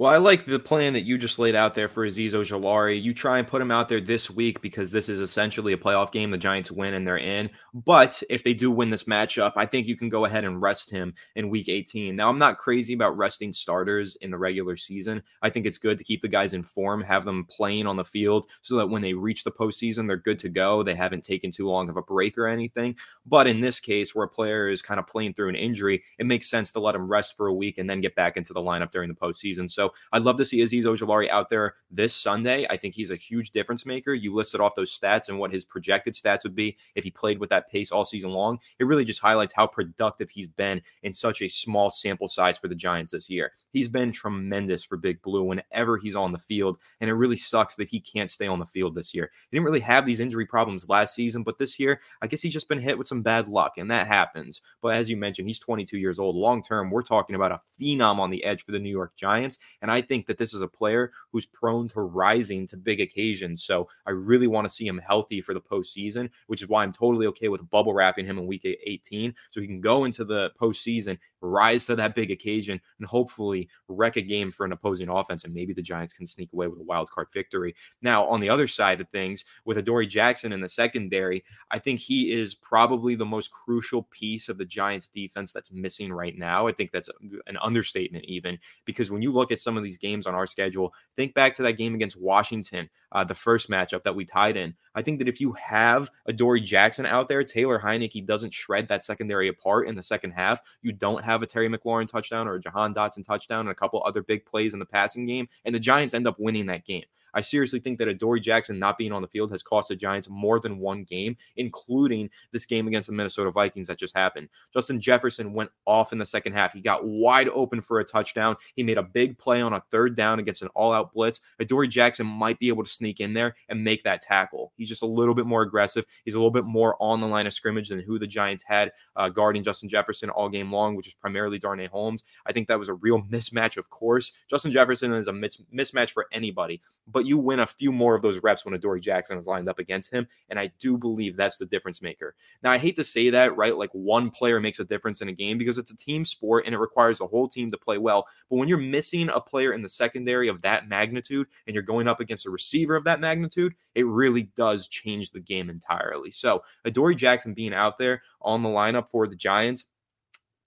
Well, 0.01 0.11
I 0.11 0.17
like 0.17 0.47
the 0.47 0.59
plan 0.59 0.95
that 0.95 1.05
you 1.05 1.19
just 1.19 1.39
laid 1.39 1.55
out 1.55 1.75
there 1.75 1.87
for 1.87 2.07
Azeez 2.07 2.31
Ojulari. 2.31 3.03
You 3.03 3.13
try 3.13 3.39
and 3.39 3.47
put 3.47 3.61
him 3.61 3.71
out 3.71 3.91
there 3.91 4.01
this 4.01 4.31
week 4.31 4.63
because 4.63 4.91
this 4.91 5.11
is 5.11 5.21
essentially 5.21 5.75
a 5.75 5.77
playoff 5.77 6.11
game. 6.11 6.31
The 6.31 6.39
Giants 6.39 6.71
win 6.71 6.95
and 6.95 7.07
they're 7.07 7.19
in. 7.19 7.51
But 7.75 8.23
if 8.31 8.43
they 8.43 8.55
do 8.55 8.71
win 8.71 8.89
this 8.89 9.05
matchup, 9.05 9.53
I 9.57 9.67
think 9.67 9.87
you 9.87 9.99
can 9.99 10.09
go 10.09 10.25
ahead 10.25 10.47
and 10.47 10.63
rest 10.63 10.89
him 10.89 11.13
in 11.37 11.51
week 11.51 11.69
18. 11.69 12.17
Now, 12.17 12.31
I'm 12.31 12.39
not 12.39 12.57
crazy 12.57 12.95
about 12.95 13.19
resting 13.19 13.53
starters 13.53 14.17
in 14.23 14.31
the 14.31 14.39
regular 14.39 14.75
season. 14.75 15.23
I 15.43 15.51
think 15.51 15.67
it's 15.67 15.77
good 15.77 15.99
to 15.99 16.05
keep 16.05 16.23
the 16.23 16.29
guys 16.29 16.55
in 16.55 16.63
form, 16.63 17.03
have 17.03 17.27
them 17.27 17.45
playing 17.45 17.87
on 17.87 17.97
the 17.97 18.03
field 18.03 18.47
so 18.63 18.77
that 18.77 18.89
when 18.89 19.03
they 19.03 19.13
reach 19.13 19.45
the 19.45 19.53
postseason, 19.53 20.09
they're 20.09 20.17
good 20.17 20.39
to 20.39 20.49
go. 20.49 20.83
They 20.83 20.95
haven't 20.95 21.25
taken 21.25 21.51
too 21.51 21.69
long 21.69 21.91
of 21.91 21.99
a 21.99 22.03
break 22.03 22.39
or 22.39 22.47
anything. 22.47 22.97
But 23.27 23.47
in 23.47 23.61
this 23.61 23.81
case, 23.81 24.15
where 24.15 24.25
a 24.25 24.29
player 24.31 24.71
is 24.71 24.81
kind 24.81 24.99
of 24.99 25.07
playing 25.07 25.35
through 25.35 25.51
an 25.51 25.57
injury, 25.57 26.03
it 26.19 26.25
makes 26.25 26.49
sense 26.49 26.73
to 26.73 26.81
let 26.81 26.95
him 26.95 27.07
rest 27.07 27.37
for 27.37 27.49
a 27.49 27.55
week 27.55 27.77
and 27.77 27.91
then 27.91 28.01
get 28.01 28.15
back 28.15 28.39
into 28.39 28.55
the 28.55 28.61
lineup 28.61 28.93
during 28.93 29.11
the 29.11 29.15
postseason. 29.15 29.71
So 29.71 29.90
I'd 30.13 30.23
love 30.23 30.37
to 30.39 30.45
see 30.45 30.59
Azeez 30.59 30.85
Ojulari 30.85 31.29
out 31.29 31.51
there 31.51 31.75
this 31.91 32.15
Sunday. 32.15 32.67
I 32.69 32.77
think 32.77 32.95
he's 32.95 33.11
a 33.11 33.17
huge 33.17 33.51
difference 33.51 33.87
maker. 33.87 34.15
You 34.15 34.35
listed 34.35 34.61
off 34.61 34.75
those 34.75 34.97
stats 34.99 35.29
and 35.29 35.39
what 35.39 35.53
his 35.53 35.65
projected 35.65 36.15
stats 36.15 36.45
would 36.45 36.55
be 36.55 36.77
if 36.95 37.05
he 37.05 37.11
played 37.11 37.39
with 37.39 37.51
that 37.51 37.71
pace 37.71 37.93
all 37.93 38.05
season 38.05 38.31
long. 38.31 38.59
It 38.79 38.85
really 38.85 39.05
just 39.05 39.21
highlights 39.21 39.53
how 39.55 39.67
productive 39.67 40.31
he's 40.31 40.49
been 40.49 40.83
in 41.03 41.13
such 41.13 41.43
a 41.43 41.49
small 41.49 41.91
sample 41.91 42.29
size 42.29 42.59
for 42.59 42.69
the 42.69 42.75
Giants 42.75 43.13
this 43.13 43.31
year. 43.31 43.53
He's 43.71 43.89
been 43.89 44.13
tremendous 44.13 44.85
for 44.85 44.97
Big 44.97 45.23
Blue 45.23 45.45
whenever 45.45 45.97
he's 45.97 46.17
on 46.17 46.33
the 46.33 46.39
field, 46.39 46.79
and 47.01 47.11
it 47.11 47.15
really 47.15 47.37
sucks 47.37 47.77
that 47.77 47.89
he 47.89 48.01
can't 48.01 48.31
stay 48.31 48.47
on 48.47 48.59
the 48.59 48.67
field 48.67 48.95
this 48.95 49.15
year. 49.15 49.31
He 49.51 49.57
didn't 49.57 49.67
really 49.67 49.81
have 49.81 50.07
these 50.07 50.21
injury 50.21 50.47
problems 50.47 50.89
last 50.89 51.15
season, 51.15 51.43
but 51.43 51.59
this 51.59 51.79
year, 51.79 52.01
I 52.23 52.27
guess 52.27 52.43
he's 52.43 52.53
just 52.53 52.69
been 52.69 52.81
hit 52.81 52.99
with 52.99 53.09
some 53.09 53.23
bad 53.23 53.49
luck, 53.49 53.79
and 53.79 53.91
that 53.91 54.07
happens. 54.07 54.61
But 54.81 54.95
as 54.95 55.11
you 55.11 55.17
mentioned, 55.17 55.49
he's 55.49 55.59
22 55.59 55.99
years 55.99 56.19
old. 56.19 56.37
Long 56.37 56.63
term, 56.63 56.91
we're 56.91 57.03
talking 57.03 57.37
about 57.37 57.53
a 57.53 57.61
phenom 57.81 58.19
on 58.19 58.31
the 58.31 58.45
edge 58.45 58.65
for 58.65 58.73
the 58.73 58.79
New 58.79 58.91
York 58.91 59.15
Giants, 59.17 59.59
and 59.83 59.91
I 59.91 60.01
think 60.01 60.27
that 60.27 60.39
this 60.39 60.55
is 60.55 60.63
a 60.63 60.69
player 60.69 61.13
who's 61.33 61.47
prone 61.47 61.89
to 61.89 62.01
rising 62.01 62.67
to 62.69 62.77
big 62.77 63.01
occasions. 63.01 63.65
So 63.65 63.89
I 64.07 64.11
really 64.11 64.47
want 64.47 64.67
to 64.67 64.75
see 64.75 64.87
him 64.87 64.99
healthy 64.99 65.41
for 65.41 65.55
the 65.55 65.61
postseason, 65.61 66.31
which 66.47 66.63
is 66.63 66.69
why 66.69 66.83
I'm 66.83 66.93
totally 66.93 67.27
okay 67.29 67.49
with 67.49 67.69
bubble 67.71 67.95
wrapping 67.95 68.27
him 68.27 68.39
in 68.39 68.47
week 68.47 68.65
18 68.65 69.35
so 69.51 69.61
he 69.61 69.67
can 69.67 69.81
go 69.81 70.05
into 70.05 70.25
the 70.25 70.51
postseason 70.61 71.19
rise 71.41 71.87
to 71.87 71.97
that 71.97 72.15
big 72.15 72.31
occasion, 72.31 72.81
and 72.99 73.07
hopefully 73.07 73.69
wreck 73.89 74.17
a 74.17 74.23
game 74.23 74.53
for 74.53 74.65
an 74.67 74.73
opposing 74.73 75.09
offense. 75.09 75.45
And 75.45 75.55
maybe 75.55 75.73
the 75.73 75.83
Giants 75.83 76.15
can 76.15 76.27
sneak 76.27 76.53
away 76.53 76.69
with 76.69 76.81
a 76.81 76.85
wild 76.85 77.11
card 77.11 77.29
victory. 77.33 77.75
Now, 78.03 78.27
on 78.27 78.41
the 78.41 78.49
other 78.51 78.67
side 78.67 79.01
of 79.01 79.09
things, 79.09 79.45
with 79.65 79.79
Adoree 79.79 80.07
Jackson 80.07 80.53
in 80.53 80.61
the 80.61 80.69
secondary, 80.69 81.45
I 81.71 81.79
think 81.79 82.01
he 82.01 82.33
is 82.33 82.55
probably 82.55 83.15
the 83.15 83.25
most 83.25 83.51
crucial 83.51 84.05
piece 84.11 84.49
of 84.49 84.59
the 84.59 84.65
Giants 84.65 85.09
defense 85.09 85.53
that's 85.53 85.73
missing 85.73 86.13
right 86.13 86.37
now. 86.37 86.67
I 86.67 86.73
think 86.73 86.91
that's 86.91 87.11
an 87.47 87.57
understatement, 87.63 88.25
even 88.27 88.59
because 88.85 89.11
when 89.11 89.23
you 89.23 89.33
look 89.33 89.53
at 89.53 89.61
some 89.61 89.77
of 89.77 89.83
these 89.83 89.99
games 89.99 90.27
on 90.27 90.35
our 90.35 90.47
schedule, 90.47 90.93
think 91.17 91.35
back 91.35 91.55
to 91.55 91.63
that 91.63 91.79
game 91.79 91.95
against 91.95 92.21
Washington, 92.21 92.89
uh, 93.13 93.25
the 93.25 93.35
first 93.35 93.71
matchup 93.71 94.03
that 94.05 94.15
we 94.15 94.25
tied 94.25 94.57
in. 94.57 94.75
I 94.95 95.03
think 95.03 95.19
that 95.19 95.29
if 95.29 95.41
you 95.41 95.53
have 95.53 96.11
Adoree 96.27 96.61
Jackson 96.61 97.07
out 97.07 97.29
there, 97.29 97.45
Taylor 97.45 97.79
Heinicke 97.79 98.27
doesn't 98.27 98.53
shred 98.53 98.89
that 98.89 99.05
secondary 99.05 99.49
apart 99.49 99.89
in 99.89 99.95
the 99.95 100.03
second 100.03 100.33
half. 100.33 100.61
You 100.83 100.93
don't 100.93 101.25
have 101.25 101.30
a 101.31 101.47
Terry 101.47 101.69
McLaurin 101.69 102.09
touchdown 102.09 102.49
or 102.49 102.55
a 102.55 102.61
Jahan 102.61 102.95
Dotson 102.95 103.25
touchdown 103.25 103.61
and 103.61 103.71
a 103.71 103.75
couple 103.75 104.03
other 104.05 104.23
big 104.23 104.45
plays 104.45 104.73
in 104.73 104.79
the 104.81 104.87
passing 104.87 105.27
game, 105.27 105.49
and 105.65 105.75
the 105.75 105.81
Giants 105.81 106.15
end 106.15 106.27
up 106.27 106.37
winning 106.39 106.67
that 106.67 106.85
game. 106.85 107.05
I 107.35 107.41
seriously 107.41 107.81
think 107.81 107.99
that 107.99 108.09
Adoree 108.09 108.41
Jackson 108.41 108.79
not 108.79 108.99
being 108.99 109.13
on 109.13 109.23
the 109.23 109.29
field 109.29 109.51
has 109.53 109.63
cost 109.63 109.89
the 109.89 109.97
Giants 109.97 110.29
more 110.29 110.61
than 110.61 110.79
one 110.79 111.05
game, 111.05 111.37
including 111.57 112.31
this 112.53 112.67
game 112.67 112.87
against 112.87 113.09
the 113.09 113.15
Minnesota 113.15 113.51
Vikings 113.51 113.89
that 113.89 113.99
just 113.99 114.17
happened. 114.17 114.49
Justin 114.73 115.01
Jefferson 115.01 115.53
went 115.53 115.71
off 115.87 116.13
in 116.13 116.19
the 116.19 116.27
second 116.27 116.53
half. 116.53 116.73
He 116.73 116.81
got 116.81 117.05
wide 117.05 117.49
open 117.49 117.81
for 117.81 118.01
a 118.01 118.05
touchdown. 118.05 118.57
He 118.75 118.83
made 118.83 118.99
a 118.99 119.03
big 119.03 119.39
play 119.39 119.61
on 119.61 119.73
a 119.73 119.83
third 119.91 120.17
down 120.17 120.39
against 120.39 120.63
an 120.63 120.69
all 120.75 120.93
out 120.93 121.13
blitz. 121.13 121.41
Adoree 121.59 121.89
Jackson 121.89 122.27
might 122.27 122.59
be 122.59 122.69
able 122.69 122.85
to 122.85 122.91
sneak 122.91 123.21
in 123.21 123.35
there 123.35 123.55
and 123.69 123.85
make 123.85 124.05
that 124.05 124.23
tackle. 124.23 124.73
He's 124.77 124.89
just 124.89 125.03
a 125.03 125.07
little 125.07 125.35
bit 125.35 125.47
more 125.47 125.63
aggressive. 125.63 126.05
He's 126.25 126.35
a 126.35 126.39
little 126.39 126.51
bit 126.51 126.65
more 126.65 126.97
on 127.01 127.21
the 127.21 127.29
line 127.29 127.47
of 127.47 127.53
scrimmage 127.53 127.89
than 127.89 128.01
who 128.01 128.19
the 128.19 128.27
Giants 128.27 128.65
had 128.67 128.93
uh, 129.17 129.29
guarding 129.29 129.63
Justin 129.63 129.89
Jefferson 129.89 130.31
all 130.31 130.49
game 130.49 130.73
long, 130.73 130.97
which 130.97 131.09
is 131.09 131.15
primarily 131.15 131.59
Darnay 131.59 131.89
Holmes. 131.89 132.25
I 132.47 132.53
think 132.53 132.69
that 132.69 132.79
was 132.79 132.89
a 132.89 132.95
real 132.95 133.23
mismatch, 133.23 133.77
of 133.77 133.91
course. 133.91 134.33
Justin 134.49 134.73
Jefferson 134.73 135.13
is 135.13 135.29
a 135.29 135.33
mismatch 135.33 136.11
for 136.11 136.27
anybody, 136.33 136.81
but 137.07 137.20
but 137.21 137.27
you 137.27 137.37
win 137.37 137.61
a 137.61 137.67
few 137.67 137.93
more 137.93 138.15
of 138.15 138.23
those 138.23 138.43
reps 138.43 138.65
when 138.65 138.73
Adoree 138.73 138.99
Jackson 138.99 139.37
is 139.37 139.47
lined 139.47 139.69
up 139.69 139.79
against 139.79 140.11
him. 140.11 140.27
And 140.49 140.59
I 140.59 140.73
do 140.79 140.97
believe 140.97 141.37
that's 141.37 141.59
the 141.59 141.67
difference 141.67 142.01
maker. 142.01 142.35
Now, 142.63 142.73
I 142.73 142.79
hate 142.79 142.97
to 142.97 143.05
say 143.05 143.29
that, 143.29 143.55
right? 143.59 143.77
Like 143.77 143.91
one 143.93 144.31
player 144.31 144.59
makes 144.59 144.79
a 144.79 144.87
difference 144.87 145.21
in 145.21 145.29
a 145.29 145.35
game 145.35 145.59
because 145.59 145.77
it's 145.77 145.91
a 145.91 145.97
team 145.99 146.25
sport 146.25 146.65
and 146.65 146.75
it 146.75 146.79
requires 146.79 147.19
the 147.19 147.27
whole 147.27 147.47
team 147.47 147.71
to 147.73 147.77
play 147.77 147.99
well. 147.99 148.27
But 148.49 148.57
when 148.57 148.69
you're 148.69 148.79
missing 148.79 149.29
a 149.29 149.39
player 149.39 149.75
in 149.75 149.83
the 149.83 149.89
secondary 149.91 150.49
of 150.49 150.63
that 150.63 150.89
magnitude 150.89 151.47
and 151.67 151.75
you're 151.75 151.83
going 151.83 152.09
up 152.09 152.21
against 152.21 152.47
a 152.47 152.51
receiver 152.51 152.97
of 152.97 153.05
that 153.05 153.21
magnitude, 153.21 153.75
it 153.95 154.07
really 154.07 154.45
does 154.57 154.89
change 154.89 155.31
the 155.31 155.41
game 155.41 155.69
entirely. 155.69 156.31
So, 156.31 156.63
Adoree 156.87 157.17
Jackson 157.17 157.53
being 157.53 157.75
out 157.75 157.99
there 157.99 158.23
on 158.41 158.63
the 158.63 158.71
lineup 158.71 159.11
for 159.11 159.27
the 159.27 159.37
Giants, 159.37 159.85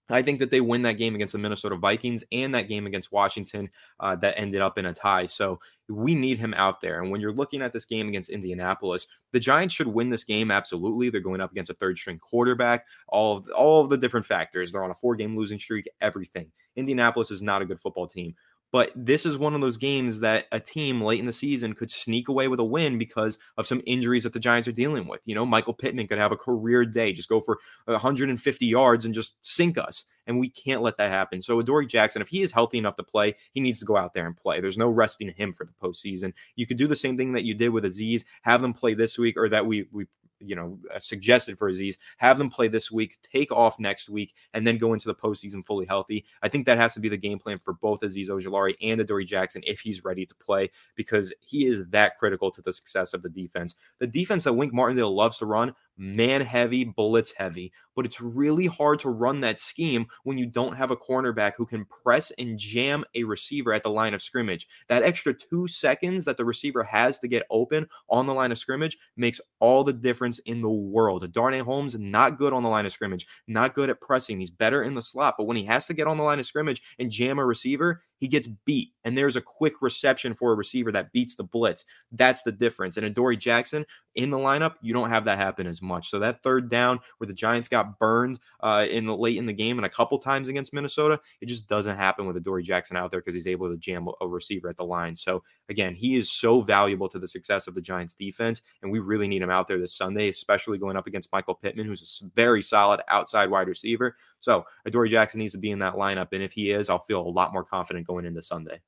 I 0.10 0.22
think 0.22 0.40
that 0.40 0.50
they 0.50 0.62
win 0.62 0.82
that 0.82 0.94
game 0.94 1.16
against 1.16 1.32
the 1.32 1.38
Minnesota 1.38 1.76
Vikings 1.76 2.24
and 2.32 2.54
that 2.54 2.68
game 2.68 2.86
against 2.86 3.12
Washington 3.12 3.70
uh, 4.00 4.16
that 4.18 4.38
ended 4.38 4.62
up 4.62 4.78
in 4.78 4.86
a 4.86 4.94
tie. 4.94 5.26
So 5.26 5.60
we 5.88 6.14
need 6.14 6.38
him 6.38 6.54
out 6.56 6.82
there. 6.82 7.02
And 7.02 7.10
when 7.10 7.22
you're 7.22 7.34
looking 7.34 7.62
at 7.62 7.72
this 7.72 7.86
game 7.86 8.10
against 8.10 8.30
Indianapolis, 8.30 9.08
the 9.32 9.40
Giants 9.40 9.74
should 9.74 9.88
win 9.88 10.10
this 10.10 10.24
game 10.24 10.52
absolutely. 10.52 11.10
They're 11.10 11.22
going 11.22 11.42
up 11.42 11.52
against 11.52 11.72
a 11.72 11.76
third 11.76 11.98
string 11.98 12.20
quarterback. 12.20 12.86
All 13.08 13.38
of 13.38 13.50
all 13.50 13.82
of 13.82 13.90
the 13.90 13.98
different 13.98 14.26
factors. 14.26 14.72
They're 14.72 14.84
on 14.84 14.92
a 14.92 14.96
four 14.96 15.16
game 15.16 15.38
losing 15.38 15.60
streak. 15.60 15.88
Everything. 16.02 16.52
Indianapolis 16.76 17.32
is 17.32 17.42
not 17.42 17.62
a 17.62 17.66
good 17.66 17.80
football 17.80 18.08
team. 18.08 18.36
But 18.74 18.92
this 18.96 19.24
is 19.28 19.38
one 19.38 19.54
of 19.54 19.62
those 19.62 19.78
games 19.78 20.22
that 20.22 20.48
a 20.52 20.60
team 20.60 21.00
late 21.00 21.20
in 21.20 21.28
the 21.28 21.32
season 21.32 21.76
could 21.76 21.92
sneak 21.92 22.28
away 22.28 22.48
with 22.48 22.60
a 22.60 22.64
win 22.64 22.98
because 22.98 23.38
of 23.56 23.68
some 23.68 23.84
injuries 23.86 24.24
that 24.24 24.34
the 24.34 24.40
Giants 24.40 24.68
are 24.68 24.72
dealing 24.72 25.08
with. 25.08 25.22
You 25.26 25.36
know, 25.36 25.46
Michael 25.46 25.76
Pittman 25.76 26.08
could 26.08 26.18
have 26.18 26.32
a 26.32 26.36
career 26.36 26.84
day, 26.84 27.14
just 27.14 27.30
go 27.30 27.40
for 27.40 27.60
150 27.86 28.66
yards 28.66 29.06
and 29.06 29.14
just 29.14 29.38
sink 29.44 29.78
us. 29.78 30.06
And 30.26 30.40
we 30.40 30.50
can't 30.50 30.82
let 30.82 30.98
that 30.98 31.12
happen. 31.12 31.44
So, 31.44 31.60
Adoree 31.60 31.86
Jackson, 31.86 32.22
if 32.24 32.30
he 32.30 32.42
is 32.42 32.52
healthy 32.52 32.80
enough 32.80 32.96
to 32.96 33.04
play, 33.04 33.36
he 33.52 33.60
needs 33.60 33.80
to 33.80 33.86
go 33.86 33.96
out 33.96 34.16
there 34.16 34.26
and 34.26 34.36
play. 34.36 34.60
There's 34.60 34.78
no 34.78 34.90
resting 34.90 35.32
him 35.38 35.54
for 35.54 35.66
the 35.66 35.74
postseason. 35.74 36.34
You 36.56 36.66
could 36.66 36.78
do 36.78 36.88
the 36.88 36.96
same 36.96 37.16
thing 37.16 37.34
that 37.34 37.44
you 37.44 37.54
did 37.54 37.70
with 37.70 37.84
Azeez, 37.84 38.24
have 38.42 38.64
them 38.64 38.74
play 38.74 38.96
this 38.96 39.20
week, 39.20 39.38
or 39.38 39.50
that 39.50 39.68
we 39.68 39.86
we 39.92 40.06
you 40.46 40.56
know 40.56 40.80
uh, 40.94 41.00
suggested 41.00 41.58
for 41.58 41.72
Azeez. 41.72 41.98
Have 42.18 42.38
them 42.38 42.50
play 42.50 42.68
this 42.68 42.92
week, 42.92 43.18
take 43.22 43.52
off 43.52 43.80
next 43.80 44.10
week, 44.10 44.36
and 44.54 44.66
then 44.66 44.78
go 44.78 44.94
into 44.94 45.08
the 45.08 45.16
postseason 45.16 45.66
fully 45.66 45.86
healthy. 45.86 46.26
I 46.42 46.50
think 46.50 46.66
that 46.66 46.78
has 46.78 46.94
to 46.96 47.00
be 47.00 47.10
the 47.10 47.18
game 47.18 47.40
plan 47.40 47.60
for 47.60 47.74
both 47.74 48.02
Azeez 48.02 48.30
Ojulari 48.30 48.76
and 48.82 49.02
Adoree 49.02 49.26
Jackson 49.26 49.62
if 49.66 49.80
he's 49.80 50.04
ready 50.04 50.26
to 50.26 50.36
play 50.36 50.70
because 50.96 51.34
he 51.40 51.66
is 51.66 51.86
that 51.90 52.18
critical 52.18 52.52
to 52.52 52.62
the 52.62 52.74
success 52.74 53.14
of 53.14 53.22
the 53.22 53.30
defense. 53.30 53.76
The 54.00 54.08
defense 54.08 54.44
that 54.44 54.54
Wink 54.54 54.74
Martindale 54.74 55.16
loves 55.16 55.38
to 55.40 55.46
run 55.46 55.74
man 55.98 56.42
heavy, 56.42 56.84
blitz 56.84 57.34
heavy. 57.38 57.72
But 57.96 58.06
it's 58.06 58.20
really 58.20 58.66
hard 58.66 59.00
to 59.00 59.10
run 59.10 59.42
that 59.42 59.60
scheme 59.60 60.08
when 60.24 60.38
you 60.38 60.46
don't 60.46 60.76
have 60.76 60.92
a 60.92 60.98
cornerback 60.98 61.54
who 61.56 61.66
can 61.66 61.86
press 61.86 62.32
and 62.38 62.58
jam 62.58 63.04
a 63.14 63.24
receiver 63.24 63.74
at 63.74 63.84
the 63.84 63.92
line 63.92 64.14
of 64.14 64.22
scrimmage. 64.22 64.68
That 64.90 65.04
extra 65.04 65.34
two 65.34 65.68
seconds 65.68 66.26
that 66.26 66.38
the 66.38 66.46
receiver 66.46 66.84
has 66.84 67.20
to 67.20 67.28
get 67.28 67.46
open 67.52 67.88
on 68.10 68.26
the 68.26 68.34
line 68.34 68.52
of 68.52 68.58
scrimmage 68.58 68.98
makes 69.16 69.40
all 69.60 69.84
the 69.84 69.94
difference 69.94 70.40
in 70.40 70.62
the 70.62 70.70
world. 70.70 71.32
Darnay 71.32 71.60
Holmes, 71.60 71.96
not 71.98 72.38
good 72.38 72.54
on 72.54 72.64
the 72.64 72.70
line 72.70 72.86
of 72.86 72.92
scrimmage, 72.92 73.28
not 73.48 73.76
good 73.76 73.90
at 73.90 74.02
pressing. 74.02 74.40
He's 74.40 74.52
better 74.52 74.84
in 74.84 74.96
the 74.96 75.02
slot, 75.02 75.36
but 75.38 75.46
when 75.46 75.58
he 75.58 75.66
has 75.66 75.86
to 75.88 75.94
get 75.94 76.08
on 76.08 76.18
the 76.18 76.24
line 76.24 76.40
of 76.40 76.46
scrimmage 76.46 76.82
and 76.98 77.12
jam 77.12 77.38
a 77.38 77.46
receiver, 77.46 78.02
he 78.24 78.30
gets 78.30 78.48
beat. 78.48 78.94
And 79.04 79.18
there's 79.18 79.36
a 79.36 79.42
quick 79.42 79.82
reception 79.82 80.34
for 80.34 80.54
a 80.54 80.56
receiver 80.56 80.94
that 80.94 81.12
beats 81.12 81.36
the 81.36 81.44
blitz. 81.44 81.84
That's 82.14 82.42
the 82.44 82.54
difference. 82.54 82.96
And 82.96 83.06
Adoree 83.06 83.36
Jackson 83.36 83.86
in 84.16 84.30
the 84.30 84.38
lineup, 84.38 84.76
you 84.82 84.94
don't 84.94 85.10
have 85.10 85.26
that 85.26 85.40
happen 85.40 85.68
as 85.68 85.82
much. 85.82 86.10
So 86.10 86.20
that 86.20 86.42
third 86.42 86.70
down 86.70 87.00
where 87.18 87.28
the 87.28 87.34
Giants 87.34 87.68
got 87.68 88.00
burned 88.00 88.40
uh, 88.62 88.86
in 88.90 89.06
the 89.06 89.18
late 89.18 89.36
in 89.36 89.46
the 89.46 89.52
game 89.52 89.78
and 89.78 89.86
a 89.86 89.90
couple 89.90 90.18
times 90.20 90.48
against 90.48 90.74
Minnesota, 90.74 91.20
it 91.42 91.48
just 91.48 91.68
doesn't 91.68 91.98
happen 91.98 92.26
with 92.26 92.38
Adoree 92.38 92.64
Jackson 92.64 92.96
out 92.96 93.12
there 93.12 93.20
because 93.20 93.34
he's 93.34 93.48
able 93.48 93.70
to 93.70 93.76
jam 93.76 94.08
a 94.22 94.28
receiver 94.28 94.70
at 94.70 94.78
the 94.78 94.86
line. 94.86 95.18
So 95.18 95.44
again, 95.68 95.94
he 95.94 96.16
is 96.16 96.32
so 96.32 96.62
valuable 96.62 97.10
to 97.10 97.20
the 97.20 97.28
success 97.28 97.68
of 97.68 97.76
the 97.76 97.82
Giants 97.82 98.14
defense, 98.14 98.62
and 98.84 98.90
we 98.90 99.00
really 99.00 99.28
need 99.28 99.42
him 99.42 99.50
out 99.50 99.68
there 99.68 99.80
this 99.80 99.98
Sunday, 99.98 100.30
especially 100.30 100.78
going 100.78 100.96
up 100.96 101.08
against 101.08 101.32
Michael 101.34 101.56
Pittman, 101.56 101.88
who's 101.88 102.22
a 102.24 102.30
very 102.36 102.62
solid 102.62 103.02
outside 103.10 103.50
wide 103.50 103.68
receiver. 103.68 104.16
So 104.40 104.66
Adoree 104.86 105.10
Jackson 105.10 105.40
needs 105.40 105.54
to 105.54 105.60
be 105.60 105.72
in 105.72 105.80
that 105.80 105.96
lineup, 105.96 106.30
and 106.34 106.44
if 106.44 106.54
he 106.54 106.72
is, 106.72 106.90
I'll 106.90 107.00
feel 107.00 107.22
a 107.22 107.28
lot 107.28 107.54
more 107.54 107.64
confident 107.64 108.06
going 108.06 108.13
into 108.20 108.42
Sunday. 108.42 108.82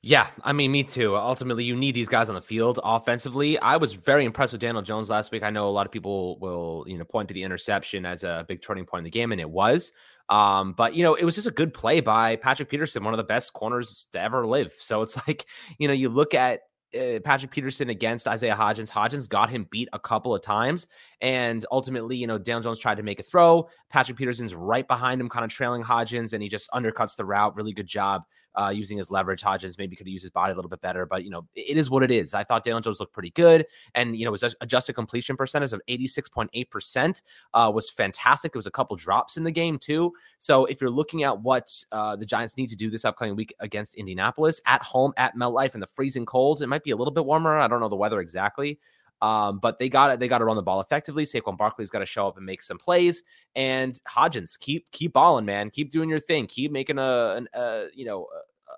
Yeah, 0.00 0.28
I 0.44 0.52
mean, 0.52 0.70
me 0.70 0.84
too. 0.84 1.16
Ultimately, 1.16 1.64
you 1.64 1.74
need 1.74 1.92
these 1.92 2.08
guys 2.08 2.28
on 2.28 2.36
the 2.36 2.40
field 2.40 2.78
offensively. 2.84 3.58
I 3.58 3.78
was 3.78 3.94
very 3.94 4.24
impressed 4.24 4.52
with 4.52 4.60
Daniel 4.60 4.80
Jones 4.80 5.10
last 5.10 5.32
week. 5.32 5.42
I 5.42 5.50
know 5.50 5.68
a 5.68 5.70
lot 5.70 5.86
of 5.86 5.92
people 5.92 6.38
will, 6.38 6.84
you 6.86 6.96
know, 6.98 7.04
point 7.04 7.26
to 7.28 7.34
the 7.34 7.42
interception 7.42 8.06
as 8.06 8.22
a 8.22 8.44
big 8.46 8.62
turning 8.62 8.86
point 8.86 9.00
in 9.00 9.04
the 9.04 9.10
game, 9.10 9.32
and 9.32 9.40
it 9.40 9.50
was. 9.50 9.90
Um, 10.28 10.74
but 10.74 10.94
you 10.94 11.02
know, 11.02 11.16
it 11.16 11.24
was 11.24 11.34
just 11.34 11.48
a 11.48 11.52
good 11.52 11.74
play 11.74 12.00
by 12.00 12.36
Patrick 12.36 12.68
Peterson, 12.68 13.02
one 13.02 13.12
of 13.12 13.18
the 13.18 13.24
best 13.24 13.52
corners 13.54 14.06
to 14.12 14.20
ever 14.20 14.46
live. 14.46 14.72
So 14.78 15.02
it's 15.02 15.16
like, 15.26 15.46
you 15.78 15.88
know, 15.88 15.94
you 15.94 16.10
look 16.10 16.32
at 16.32 16.60
uh, 16.94 17.20
Patrick 17.20 17.50
Peterson 17.50 17.90
against 17.90 18.28
Isaiah 18.28 18.54
Hodgins. 18.54 18.90
Hodgins 18.90 19.28
got 19.28 19.50
him 19.50 19.66
beat 19.70 19.88
a 19.92 19.98
couple 19.98 20.34
of 20.34 20.42
times, 20.42 20.86
and 21.20 21.64
ultimately, 21.70 22.16
you 22.16 22.26
know, 22.26 22.38
Daniel 22.38 22.62
Jones 22.62 22.78
tried 22.78 22.96
to 22.96 23.02
make 23.02 23.20
a 23.20 23.22
throw. 23.22 23.68
Patrick 23.90 24.16
Peterson's 24.16 24.54
right 24.54 24.86
behind 24.86 25.20
him, 25.20 25.28
kind 25.28 25.44
of 25.44 25.50
trailing 25.50 25.82
Hodgins, 25.82 26.32
and 26.32 26.42
he 26.42 26.48
just 26.48 26.70
undercuts 26.70 27.16
the 27.16 27.24
route. 27.24 27.56
Really 27.56 27.72
good 27.72 27.86
job 27.86 28.22
uh, 28.58 28.70
using 28.70 28.98
his 28.98 29.10
leverage. 29.10 29.42
Hodgins 29.42 29.78
maybe 29.78 29.94
could 29.96 30.06
have 30.06 30.12
used 30.12 30.24
his 30.24 30.30
body 30.30 30.52
a 30.52 30.56
little 30.56 30.68
bit 30.68 30.80
better, 30.80 31.06
but 31.06 31.24
you 31.24 31.30
know, 31.30 31.46
it 31.54 31.76
is 31.76 31.90
what 31.90 32.02
it 32.02 32.10
is. 32.10 32.34
I 32.34 32.44
thought 32.44 32.64
Daniel 32.64 32.80
Jones 32.80 33.00
looked 33.00 33.12
pretty 33.12 33.30
good, 33.30 33.66
and 33.94 34.16
you 34.16 34.24
know, 34.24 34.32
his 34.32 34.54
adjusted 34.60 34.94
completion 34.94 35.36
percentage 35.36 35.72
of 35.72 35.80
86.8% 35.88 37.22
uh, 37.54 37.70
was 37.74 37.90
fantastic. 37.90 38.52
There 38.52 38.58
was 38.58 38.66
a 38.66 38.70
couple 38.70 38.96
drops 38.96 39.36
in 39.36 39.44
the 39.44 39.52
game 39.52 39.78
too. 39.78 40.12
So 40.38 40.64
if 40.64 40.80
you're 40.80 40.90
looking 40.90 41.22
at 41.22 41.40
what 41.40 41.72
uh, 41.92 42.16
the 42.16 42.26
Giants 42.26 42.56
need 42.56 42.68
to 42.68 42.76
do 42.76 42.90
this 42.90 43.04
upcoming 43.04 43.36
week 43.36 43.54
against 43.60 43.94
Indianapolis 43.94 44.60
at 44.66 44.82
home 44.82 45.12
at 45.16 45.36
MetLife 45.36 45.74
in 45.74 45.80
the 45.80 45.86
freezing 45.86 46.26
cold, 46.26 46.62
it 46.62 46.66
might 46.66 46.82
be 46.82 46.90
a 46.90 46.96
little 46.96 47.12
bit 47.12 47.24
warmer. 47.24 47.58
I 47.58 47.68
don't 47.68 47.80
know 47.80 47.88
the 47.88 47.96
weather 47.96 48.20
exactly. 48.20 48.78
Um, 49.20 49.58
but 49.58 49.78
they 49.78 49.88
got 49.88 50.12
it. 50.12 50.20
They 50.20 50.28
got 50.28 50.38
to 50.38 50.44
run 50.44 50.56
the 50.56 50.62
ball 50.62 50.80
effectively. 50.80 51.24
Saquon 51.24 51.56
Barkley's 51.56 51.90
got 51.90 51.98
to 52.00 52.06
show 52.06 52.28
up 52.28 52.36
and 52.36 52.46
make 52.46 52.62
some 52.62 52.78
plays. 52.78 53.24
And 53.56 53.98
Hodgins, 54.08 54.58
keep 54.58 54.88
keep 54.92 55.12
balling, 55.12 55.44
man. 55.44 55.70
Keep 55.70 55.90
doing 55.90 56.08
your 56.08 56.20
thing. 56.20 56.46
Keep 56.46 56.70
making 56.70 56.98
a, 56.98 57.34
an, 57.36 57.48
a 57.52 57.86
you 57.92 58.04
know 58.04 58.28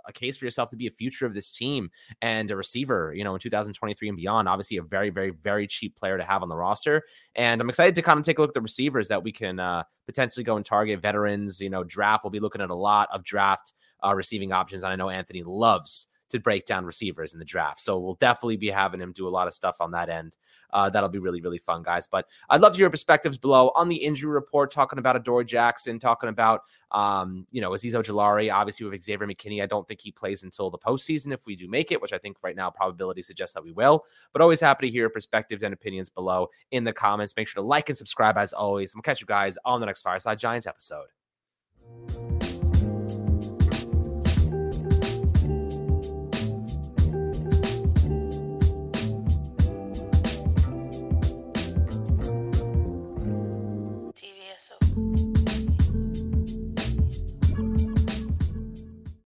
a 0.06 0.12
case 0.12 0.36
for 0.36 0.44
yourself 0.44 0.70
to 0.70 0.76
be 0.76 0.86
a 0.86 0.90
future 0.90 1.26
of 1.26 1.34
this 1.34 1.52
team 1.52 1.90
and 2.22 2.50
a 2.50 2.56
receiver, 2.56 3.12
you 3.16 3.24
know, 3.24 3.34
in 3.34 3.40
2023 3.40 4.08
and 4.08 4.16
beyond. 4.16 4.48
Obviously, 4.48 4.76
a 4.76 4.82
very, 4.82 5.10
very, 5.10 5.30
very 5.30 5.66
cheap 5.66 5.96
player 5.96 6.18
to 6.18 6.24
have 6.24 6.42
on 6.42 6.48
the 6.48 6.56
roster. 6.56 7.02
And 7.34 7.60
I'm 7.60 7.68
excited 7.68 7.94
to 7.94 8.02
kind 8.02 8.18
of 8.18 8.24
take 8.24 8.38
a 8.38 8.40
look 8.40 8.50
at 8.50 8.54
the 8.54 8.60
receivers 8.60 9.08
that 9.08 9.22
we 9.22 9.32
can 9.32 9.58
uh, 9.60 9.84
potentially 10.06 10.44
go 10.44 10.56
and 10.56 10.64
target 10.64 11.00
veterans. 11.00 11.60
You 11.60 11.70
know, 11.70 11.84
draft, 11.84 12.24
we'll 12.24 12.30
be 12.30 12.40
looking 12.40 12.62
at 12.62 12.70
a 12.70 12.74
lot 12.74 13.08
of 13.12 13.24
draft 13.24 13.72
uh, 14.04 14.14
receiving 14.14 14.52
options. 14.52 14.82
And 14.82 14.92
I 14.92 14.96
know 14.96 15.10
Anthony 15.10 15.42
loves 15.42 16.08
to 16.30 16.40
break 16.40 16.66
down 16.66 16.84
receivers 16.84 17.32
in 17.32 17.38
the 17.38 17.44
draft. 17.44 17.80
So 17.80 17.98
we'll 17.98 18.14
definitely 18.14 18.56
be 18.56 18.70
having 18.70 19.00
him 19.00 19.12
do 19.12 19.28
a 19.28 19.30
lot 19.30 19.46
of 19.46 19.54
stuff 19.54 19.80
on 19.80 19.90
that 19.92 20.08
end. 20.08 20.36
Uh, 20.72 20.88
that'll 20.88 21.08
be 21.08 21.18
really, 21.18 21.40
really 21.40 21.58
fun, 21.58 21.82
guys. 21.82 22.06
But 22.06 22.26
I'd 22.48 22.60
love 22.60 22.76
your 22.76 22.90
perspectives 22.90 23.38
below 23.38 23.72
on 23.74 23.88
the 23.88 23.96
injury 23.96 24.30
report, 24.30 24.70
talking 24.70 24.98
about 24.98 25.16
Adoree 25.16 25.44
Jackson, 25.44 25.98
talking 25.98 26.28
about, 26.28 26.62
um, 26.92 27.46
you 27.50 27.60
know, 27.60 27.70
Azeez 27.70 27.92
Ojulari, 27.92 28.52
obviously 28.52 28.86
with 28.86 29.02
Xavier 29.02 29.26
McKinney. 29.26 29.62
I 29.62 29.66
don't 29.66 29.86
think 29.86 30.00
he 30.00 30.12
plays 30.12 30.42
until 30.42 30.70
the 30.70 30.78
postseason 30.78 31.32
if 31.32 31.46
we 31.46 31.56
do 31.56 31.68
make 31.68 31.92
it, 31.92 32.00
which 32.00 32.12
I 32.12 32.18
think 32.18 32.38
right 32.42 32.56
now 32.56 32.70
probability 32.70 33.22
suggests 33.22 33.54
that 33.54 33.64
we 33.64 33.72
will. 33.72 34.04
But 34.32 34.42
always 34.42 34.60
happy 34.60 34.86
to 34.86 34.92
hear 34.92 35.02
your 35.02 35.10
perspectives 35.10 35.62
and 35.62 35.74
opinions 35.74 36.08
below 36.08 36.48
in 36.70 36.84
the 36.84 36.92
comments. 36.92 37.34
Make 37.36 37.48
sure 37.48 37.62
to 37.62 37.66
like 37.66 37.88
and 37.88 37.98
subscribe 37.98 38.36
as 38.36 38.52
always. 38.52 38.94
We'll 38.94 39.02
catch 39.02 39.20
you 39.20 39.26
guys 39.26 39.58
on 39.64 39.80
the 39.80 39.86
next 39.86 40.02
Fireside 40.02 40.38
Giants 40.38 40.66
episode. 40.66 41.08